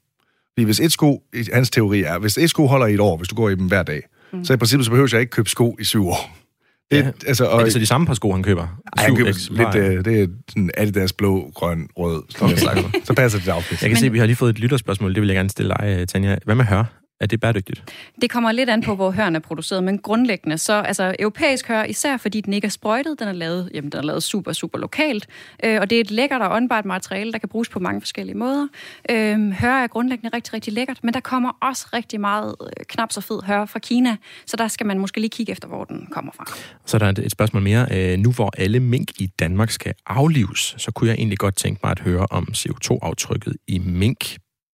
[0.52, 3.28] Fordi hvis et sko, hans teori er, hvis et sko holder i et år, hvis
[3.28, 4.02] du går i dem hver dag,
[4.32, 4.44] mm.
[4.44, 6.39] så i princippet så behøver jeg ikke købe sko i syv år.
[6.90, 7.10] Det, Ja.
[7.26, 8.62] altså, og, Er det så de samme par sko, han køber?
[8.98, 12.22] ej, han køber lidt, øh, det er sådan Adidas blå, grøn, rød.
[12.28, 12.98] Sådan okay.
[13.04, 13.70] Så passer det til outfit.
[13.70, 15.14] Jeg kan Men- se, at vi har lige fået et lytterspørgsmål.
[15.14, 16.36] Det vil jeg gerne stille dig, Tanja.
[16.44, 16.84] Hvad med hør?
[17.20, 17.84] Er det bæredygtigt?
[18.22, 21.84] Det kommer lidt an på, hvor høren er produceret, men grundlæggende så, altså europæisk hør,
[21.84, 24.78] især fordi den ikke er sprøjtet, den er lavet, jamen, den er lavet super, super
[24.78, 25.26] lokalt,
[25.64, 28.36] øh, og det er et lækkert og åndbart materiale, der kan bruges på mange forskellige
[28.36, 28.68] måder.
[29.10, 33.12] Øh, hør er grundlæggende rigtig, rigtig lækkert, men der kommer også rigtig meget øh, knap
[33.12, 34.16] så fed hør fra Kina,
[34.46, 36.44] så der skal man måske lige kigge efter, hvor den kommer fra.
[36.86, 37.86] Så er der et- et spørgsmål mere.
[37.92, 41.80] Øh, Nu hvor alle mink i Danmark skal aflives, så kunne jeg egentlig godt tænke
[41.84, 43.78] mig at høre om CO2-aftrykket i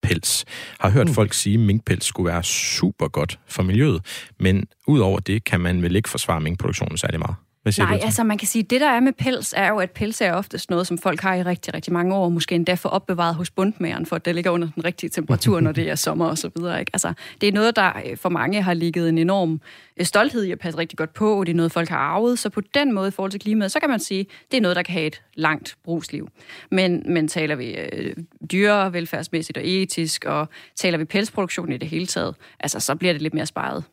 [0.05, 0.45] minkpels.
[0.81, 4.01] Har hørt folk sige, at minkpels skulle være super godt for miljøet,
[4.41, 7.37] men udover det kan man vel ikke forsvare minkproduktionen særlig meget.
[7.67, 9.79] Hvad siger Nej, du altså man kan sige, det der er med pels, er jo,
[9.79, 12.75] at pels er oftest noget, som folk har i rigtig, rigtig mange år, måske endda
[12.75, 15.95] for opbevaret hos bundmageren, for at det ligger under den rigtige temperatur, når det er
[15.95, 16.81] sommer og så videre.
[16.81, 16.91] Ikke?
[16.93, 19.61] Altså, det er noget, der øh, for mange har ligget en enorm
[19.97, 22.51] øh, stolthed i at passe rigtig godt på, det er noget, folk har arvet, så
[22.51, 24.83] på den måde i forhold til klimaet, så kan man sige, det er noget, der
[24.83, 26.29] kan have et langt brugsliv.
[26.71, 28.17] Men, men taler vi øh,
[28.53, 33.23] dyrevelfærdsmæssigt og etisk, og taler vi pelsproduktion i det hele taget, altså så bliver det
[33.23, 33.85] lidt mere sparet.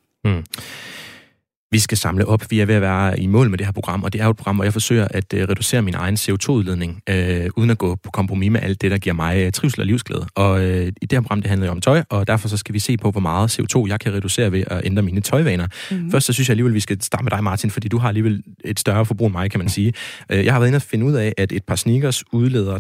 [1.74, 2.52] Vi skal samle op.
[2.52, 4.32] Vi er ved at være i mål med det her program, og det er jo
[4.32, 7.96] et program, hvor jeg forsøger at øh, reducere min egen CO2-udledning, øh, uden at gå
[7.96, 10.26] på kompromis med alt det, der giver mig øh, trivsel og livsglæde.
[10.36, 12.74] Og øh, i det her program, det handler jo om tøj, og derfor så skal
[12.74, 15.68] vi se på, hvor meget CO2 jeg kan reducere ved at ændre mine tøjvaner.
[15.92, 16.12] Mm-hmm.
[16.12, 18.44] Først så synes jeg alligevel, vi skal starte med dig, Martin, fordi du har alligevel
[18.66, 19.94] et større forbrug end mig, kan man sige.
[20.30, 22.78] Øh, jeg har været inde og finde ud af, at et par sneakers udleder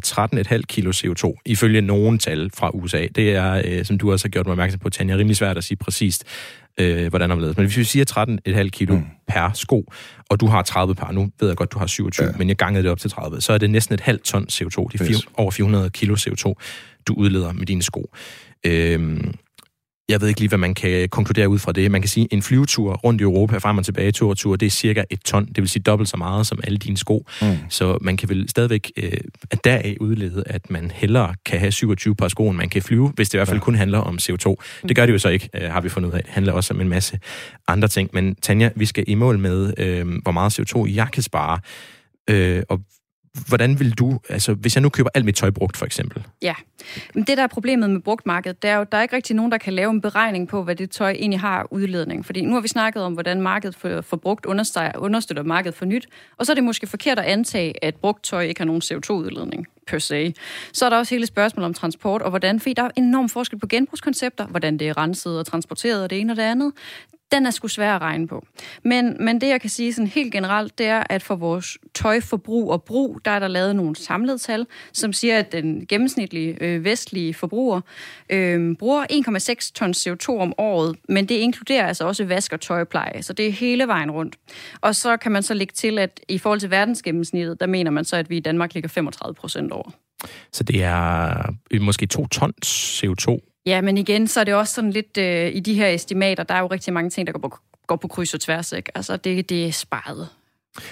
[0.54, 3.08] 13,5 kilo CO2, ifølge nogen tal fra USA.
[3.16, 5.64] Det er, øh, som du også har gjort mig opmærksom på, Tanja, rimelig svært at
[5.64, 6.24] sige præcist,
[6.80, 7.58] øh, hvordan omledes.
[7.58, 9.06] Men hvis vi siger 13,5 kilo mm.
[9.28, 9.92] per sko,
[10.30, 12.38] og du har 30 par, nu ved jeg godt, du har 27, ja.
[12.38, 14.88] men jeg gangede det op til 30, så er det næsten et halvt ton CO2.
[14.92, 15.28] Det er Yes.
[15.34, 16.54] over 400 kilo CO2,
[17.08, 18.14] du udleder med dine sko.
[18.66, 19.34] Øhm,
[20.10, 21.92] jeg ved ikke lige, hvad man kan konkludere ud fra det.
[21.92, 24.66] Man kan sige, en flyvetur rundt i Europa, frem og tilbage, tur og tur, det
[24.66, 25.46] er cirka et ton.
[25.46, 27.26] Det vil sige dobbelt så meget som alle dine sko.
[27.42, 27.48] Mm.
[27.70, 29.12] Så man kan vel stadigvæk øh,
[29.52, 33.12] af deraf udlede, at man hellere kan have 27 par sko, end man kan flyve,
[33.16, 33.64] hvis det i hvert fald ja.
[33.64, 34.56] kun handler om CO2.
[34.88, 36.24] Det gør det jo så ikke, øh, har vi fundet ud af.
[36.24, 37.20] Det handler også om en masse
[37.68, 38.10] andre ting.
[38.14, 41.60] Men Tanja, vi skal i mål med, øh, hvor meget CO2 jeg kan spare.
[42.30, 42.80] Øh, og
[43.48, 46.56] hvordan vil du, altså hvis jeg nu køber alt mit tøj brugt for eksempel, Ja,
[47.14, 49.52] men det der er problemet med brugtmarkedet, det er jo, der er ikke rigtig nogen,
[49.52, 52.26] der kan lave en beregning på, hvad det tøj egentlig har udledning.
[52.26, 55.86] Fordi nu har vi snakket om, hvordan markedet for, for brugt understøtter, understøtter markedet for
[55.86, 56.08] nyt,
[56.38, 59.66] og så er det måske forkert at antage, at brugt tøj ikke har nogen CO2-udledning
[59.88, 60.34] per se.
[60.74, 63.60] Så er der også hele spørgsmålet om transport, og hvordan, fordi der er enorm forskel
[63.60, 66.74] på genbrugskoncepter, hvordan det er renset og transporteret og det ene og det andet
[67.34, 68.46] den er sgu svær at regne på.
[68.84, 72.72] Men, men det, jeg kan sige sådan helt generelt, det er, at for vores tøjforbrug
[72.72, 76.84] og brug, der er der lavet nogle samlede tal, som siger, at den gennemsnitlige øh,
[76.84, 77.82] vestlige forbruger
[78.30, 83.24] øh, bruger 1,6 tons CO2 om året, men det inkluderer altså også vask og tøjpleje,
[83.24, 84.36] så det er hele vejen rundt.
[84.82, 88.06] Og så kan man så lægge til, at i forhold til verdensgennemsnittet, der mener man
[88.06, 89.92] så, at vi i Danmark ligger 35 procent over.
[90.52, 94.74] Så det er øh, måske to tons CO2 Ja, men igen, så er det også
[94.74, 97.50] sådan lidt øh, i de her estimater, der er jo rigtig mange ting, der går
[97.50, 97.58] på,
[97.88, 98.92] går på kryds og tværs, ikke?
[98.98, 100.30] Altså, det, det er sparet.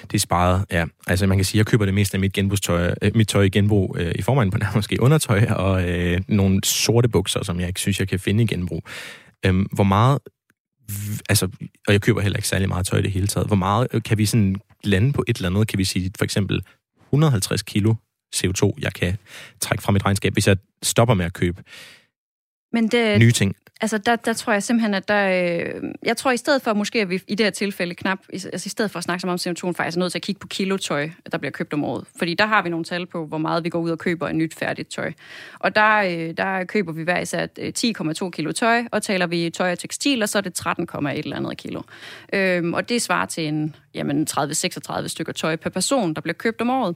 [0.01, 0.85] Det er sparet, ja.
[1.07, 3.43] Altså, man kan sige, at jeg køber det meste af mit, genbrugstøj, øh, mit tøj
[3.43, 7.67] i genbrug øh, i forvejen på måske undertøj og øh, nogle sorte bukser, som jeg
[7.67, 8.83] ikke synes, jeg kan finde i genbrug.
[9.45, 10.19] Øhm, hvor meget
[11.29, 11.45] altså,
[11.87, 13.47] og jeg køber heller ikke særlig meget tøj i det hele taget.
[13.47, 15.67] Hvor meget øh, kan vi sådan lande på et eller andet?
[15.67, 16.61] Kan vi sige for eksempel
[17.09, 17.95] 150 kilo
[18.35, 19.17] CO2, jeg kan
[19.59, 21.63] trække fra mit regnskab, hvis jeg stopper med at købe
[22.71, 23.55] men det, nye ting.
[23.81, 25.29] Altså, der, der tror jeg simpelthen, at der...
[25.29, 28.19] Øh, jeg tror, i stedet for måske, at vi i det her tilfælde knap...
[28.33, 30.23] Altså, i stedet for at snakke så meget om CO2, faktisk er nødt til at
[30.23, 32.05] kigge på kilotøj, der bliver købt om året.
[32.17, 34.37] Fordi der har vi nogle tal på, hvor meget vi går ud og køber en
[34.37, 35.11] nyt færdigt tøj.
[35.59, 39.49] Og der, øh, der køber vi hver især øh, 10,2 kilo tøj, og taler vi
[39.49, 41.81] tøj og tekstil, og så er det 13,1 eller andet kilo.
[42.33, 46.61] Øhm, og det svarer til en jamen 30-36 stykker tøj per person, der bliver købt
[46.61, 46.95] om året.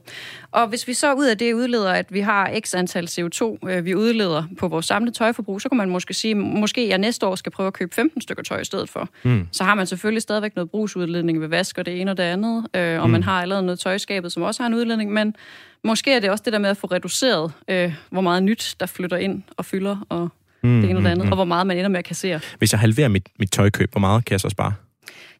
[0.50, 3.84] Og hvis vi så ud af det udleder, at vi har x antal CO2, øh,
[3.84, 7.34] vi udleder på vores samlede tøjforbrug, så kan man måske sige, måske jeg næste år
[7.34, 9.08] skal prøve at købe 15 stykker tøj i stedet for.
[9.22, 9.48] Mm.
[9.52, 12.66] Så har man selvfølgelig stadigvæk noget brugsudledning ved vask og det ene og det andet,
[12.74, 13.12] øh, og mm.
[13.12, 15.36] man har allerede noget tøjskabet, som også har en udledning, men
[15.84, 18.86] måske er det også det der med at få reduceret, øh, hvor meget nyt, der
[18.86, 20.28] flytter ind og fylder, og
[20.62, 21.32] mm, det ene og det andet, mm, mm.
[21.32, 22.40] og hvor meget man ender med at kassere.
[22.58, 24.72] Hvis jeg halverer mit, mit tøjkøb, hvor meget kan jeg så spare?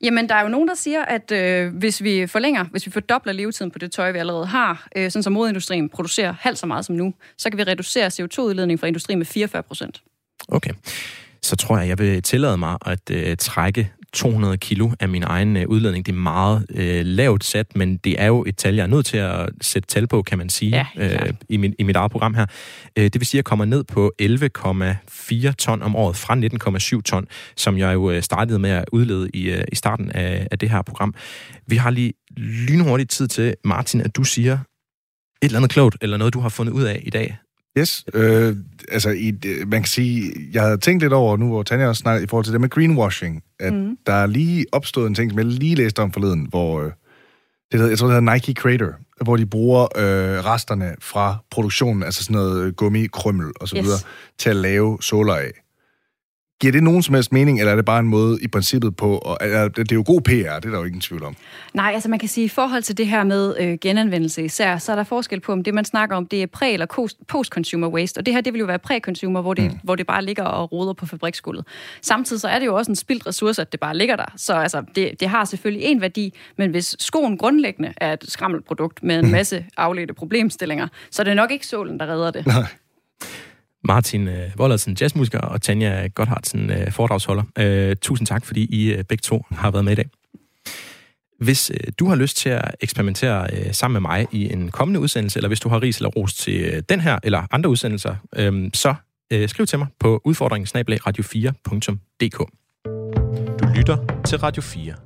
[0.02, 3.32] Jamen, der er jo nogen, der siger, at øh, hvis vi forlænger, hvis vi fordobler
[3.32, 6.84] levetiden på det tøj, vi allerede har, øh, sådan som modindustrien producerer halvt så meget
[6.84, 10.02] som nu, så kan vi reducere CO2-udledningen fra industrien med 44 procent.
[10.48, 10.70] Okay.
[11.42, 15.56] Så tror jeg, jeg vil tillade mig at øh, trække 200 kilo af min egen
[15.56, 16.06] øh, udledning.
[16.06, 19.06] Det er meget øh, lavt sat, men det er jo et tal, jeg er nødt
[19.06, 22.10] til at sætte tal på, kan man sige, ja, øh, i, min, i mit eget
[22.10, 22.46] program her.
[22.96, 26.34] Øh, det vil sige, at jeg kommer ned på 11,4 ton om året fra
[26.96, 27.26] 19,7 ton,
[27.56, 30.70] som jeg jo øh, startede med at udlede i, øh, i starten af, af det
[30.70, 31.14] her program.
[31.66, 32.12] Vi har lige
[32.68, 34.58] lynhurtigt tid til, Martin, at du siger et
[35.42, 37.36] eller andet klogt, eller noget, du har fundet ud af i dag.
[37.78, 38.56] Yes, øh,
[38.88, 39.32] altså i,
[39.66, 42.44] man kan sige, jeg havde tænkt lidt over nu, hvor Tanja også snakker i forhold
[42.44, 43.96] til det med greenwashing, at mm.
[44.06, 46.92] der er lige opstået en ting, som jeg lige læste om forleden, hvor øh,
[47.72, 48.92] det hedder, jeg tror, det hedder Nike Crater,
[49.24, 53.84] hvor de bruger øh, resterne fra produktionen, altså sådan noget gummi, krymmel og så yes.
[53.84, 53.98] videre,
[54.38, 55.50] til at lave soler af.
[56.60, 59.18] Giver det nogen som helst mening, eller er det bare en måde i princippet på,
[59.18, 59.38] og
[59.76, 61.36] det er jo god PR, det er der jo ingen tvivl om.
[61.74, 64.92] Nej, altså man kan sige, i forhold til det her med øh, genanvendelse især, så
[64.92, 68.18] er der forskel på, om det man snakker om, det er præ- eller post-consumer waste,
[68.18, 69.78] og det her, det vil jo være præ-consumer, hvor det, mm.
[69.82, 71.64] hvor det bare ligger og roder på fabriksgulvet.
[72.02, 74.54] Samtidig så er det jo også en spildt ressource, at det bare ligger der, så
[74.54, 79.18] altså, det, det har selvfølgelig en værdi, men hvis skoen grundlæggende er et skrammelprodukt med
[79.18, 82.46] en masse afledte problemstillinger, så er det nok ikke solen, der redder det.
[82.56, 82.66] Nej.
[83.86, 87.42] Martin øh, Wollersen, jazzmusiker, og Tanja Godhardsen, øh, foredragsholder.
[87.58, 90.08] Øh, tusind tak, fordi I øh, begge to har været med i dag.
[91.40, 95.00] Hvis øh, du har lyst til at eksperimentere øh, sammen med mig i en kommende
[95.00, 98.16] udsendelse, eller hvis du har ris eller ros til øh, den her eller andre udsendelser,
[98.36, 98.94] øh, så
[99.32, 102.38] øh, skriv til mig på udfordringen radio4.dk.
[103.62, 105.05] Du lytter til Radio 4.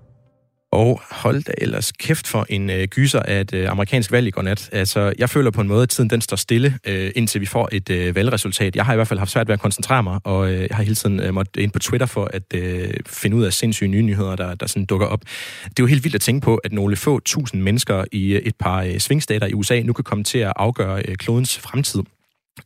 [0.73, 4.31] Og hold da ellers kæft for en øh, gyser af et øh, amerikansk valg i
[4.31, 4.69] går nat.
[4.73, 7.69] Altså, jeg føler på en måde, at tiden den står stille, øh, indtil vi får
[7.73, 8.77] et øh, valgresultat.
[8.77, 10.83] Jeg har i hvert fald haft svært ved at koncentrere mig, og øh, jeg har
[10.83, 14.03] hele tiden øh, måttet ind på Twitter for at øh, finde ud af sindssyge nye
[14.03, 15.21] nyheder, der, der sådan dukker op.
[15.65, 18.43] Det er jo helt vildt at tænke på, at nogle få tusind mennesker i øh,
[18.43, 22.01] et par øh, svingstater i USA nu kan komme til at afgøre øh, klodens fremtid.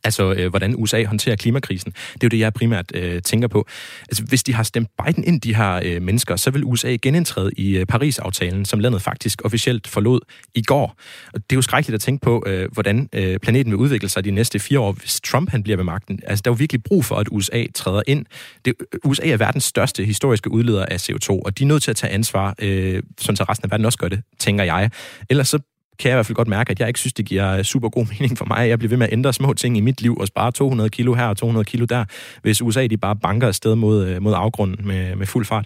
[0.03, 1.91] Altså, øh, hvordan USA håndterer klimakrisen.
[1.91, 3.67] Det er jo det, jeg primært øh, tænker på.
[4.01, 7.51] Altså, hvis de har stemt Biden ind, de her øh, mennesker, så vil USA genindtræde
[7.57, 10.19] i øh, Paris-aftalen, som landet faktisk officielt forlod
[10.55, 10.95] i går.
[11.33, 14.25] Og det er jo skrækkeligt at tænke på, øh, hvordan øh, planeten vil udvikle sig
[14.25, 16.19] de næste fire år, hvis Trump han bliver ved magten.
[16.23, 18.25] Altså, der er jo virkelig brug for, at USA træder ind.
[18.65, 21.91] Det, øh, USA er verdens største historiske udleder af CO2, og de er nødt til
[21.91, 24.89] at tage ansvar, øh, sådan så resten af verden også gør det, tænker jeg.
[25.29, 25.59] Ellers så
[25.99, 27.89] kan jeg i hvert fald godt mærke, at jeg ikke synes, det giver øh, super
[27.89, 28.69] god mening for mig.
[28.69, 31.13] Jeg bliver ved med at ændre små ting i mit liv og spare 200 kilo
[31.13, 32.05] her og 200 kilo der,
[32.41, 35.65] hvis USA de bare banker afsted mod, øh, mod afgrunden med, med fuld fart.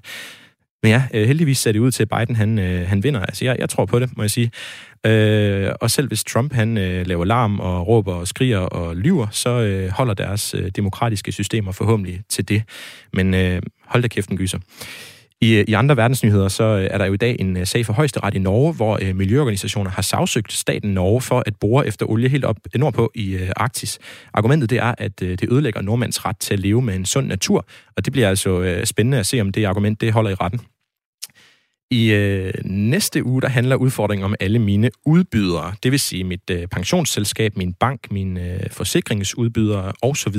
[0.84, 2.58] Men ja, øh, heldigvis ser det ud til, at Biden han,
[2.88, 3.20] han vinder.
[3.20, 4.52] Altså, jeg, jeg tror på det, må jeg sige.
[5.06, 9.28] Øh, og selv hvis Trump han øh, laver larm og råber og skriger og lyver,
[9.32, 12.64] så øh, holder deres øh, demokratiske systemer forhåbentlig til det.
[13.14, 14.60] Men øh, hold da kæften, gyser.
[15.42, 17.86] I, øh, I andre verdensnyheder så øh, er der jo i dag en øh, sag
[17.86, 22.06] for højesteret i Norge, hvor øh, miljøorganisationer har sagsøgt staten Norge for at bore efter
[22.06, 24.00] olie helt op nordpå i øh, Arktis.
[24.34, 27.28] Argumentet det er, at øh, det ødelægger nordmands ret til at leve med en sund
[27.28, 27.66] natur,
[27.98, 30.60] og det bliver altså øh, spændende at se, om det argument det holder i retten.
[31.92, 35.74] I øh, næste uge, der handler udfordringen om alle mine udbydere.
[35.84, 40.36] Det vil sige mit øh, pensionsselskab, min bank, min øh, forsikringsudbydere osv.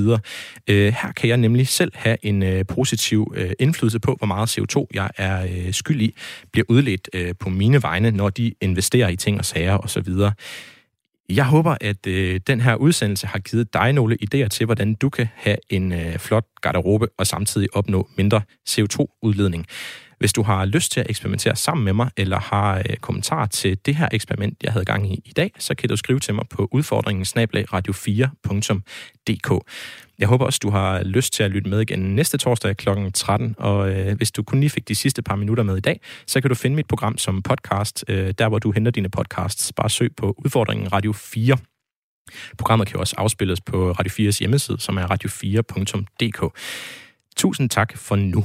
[0.68, 4.58] Øh, her kan jeg nemlig selv have en øh, positiv øh, indflydelse på, hvor meget
[4.58, 6.14] CO2 jeg er øh, skyld i,
[6.52, 10.08] bliver udledt øh, på mine vegne, når de investerer i ting og sager osv.
[11.28, 15.08] Jeg håber, at øh, den her udsendelse har givet dig nogle idéer til, hvordan du
[15.08, 18.40] kan have en øh, flot garderobe og samtidig opnå mindre
[18.70, 19.66] CO2-udledning.
[20.20, 23.78] Hvis du har lyst til at eksperimentere sammen med mig, eller har øh, kommentarer til
[23.86, 26.44] det her eksperiment, jeg havde gang i i dag, så kan du skrive til mig
[26.50, 27.26] på udfordringen
[27.74, 29.64] radio4.dk.
[30.18, 32.88] Jeg håber også, du har lyst til at lytte med igen næste torsdag kl.
[33.14, 36.00] 13, og øh, hvis du kun lige fik de sidste par minutter med i dag,
[36.26, 39.72] så kan du finde mit program som podcast, øh, der hvor du henter dine podcasts.
[39.72, 41.56] Bare søg på udfordringen Radio 4.
[42.58, 46.58] Programmet kan også afspilles på Radio 4's hjemmeside, som er radio4.dk.
[47.36, 48.44] Tusind tak for nu.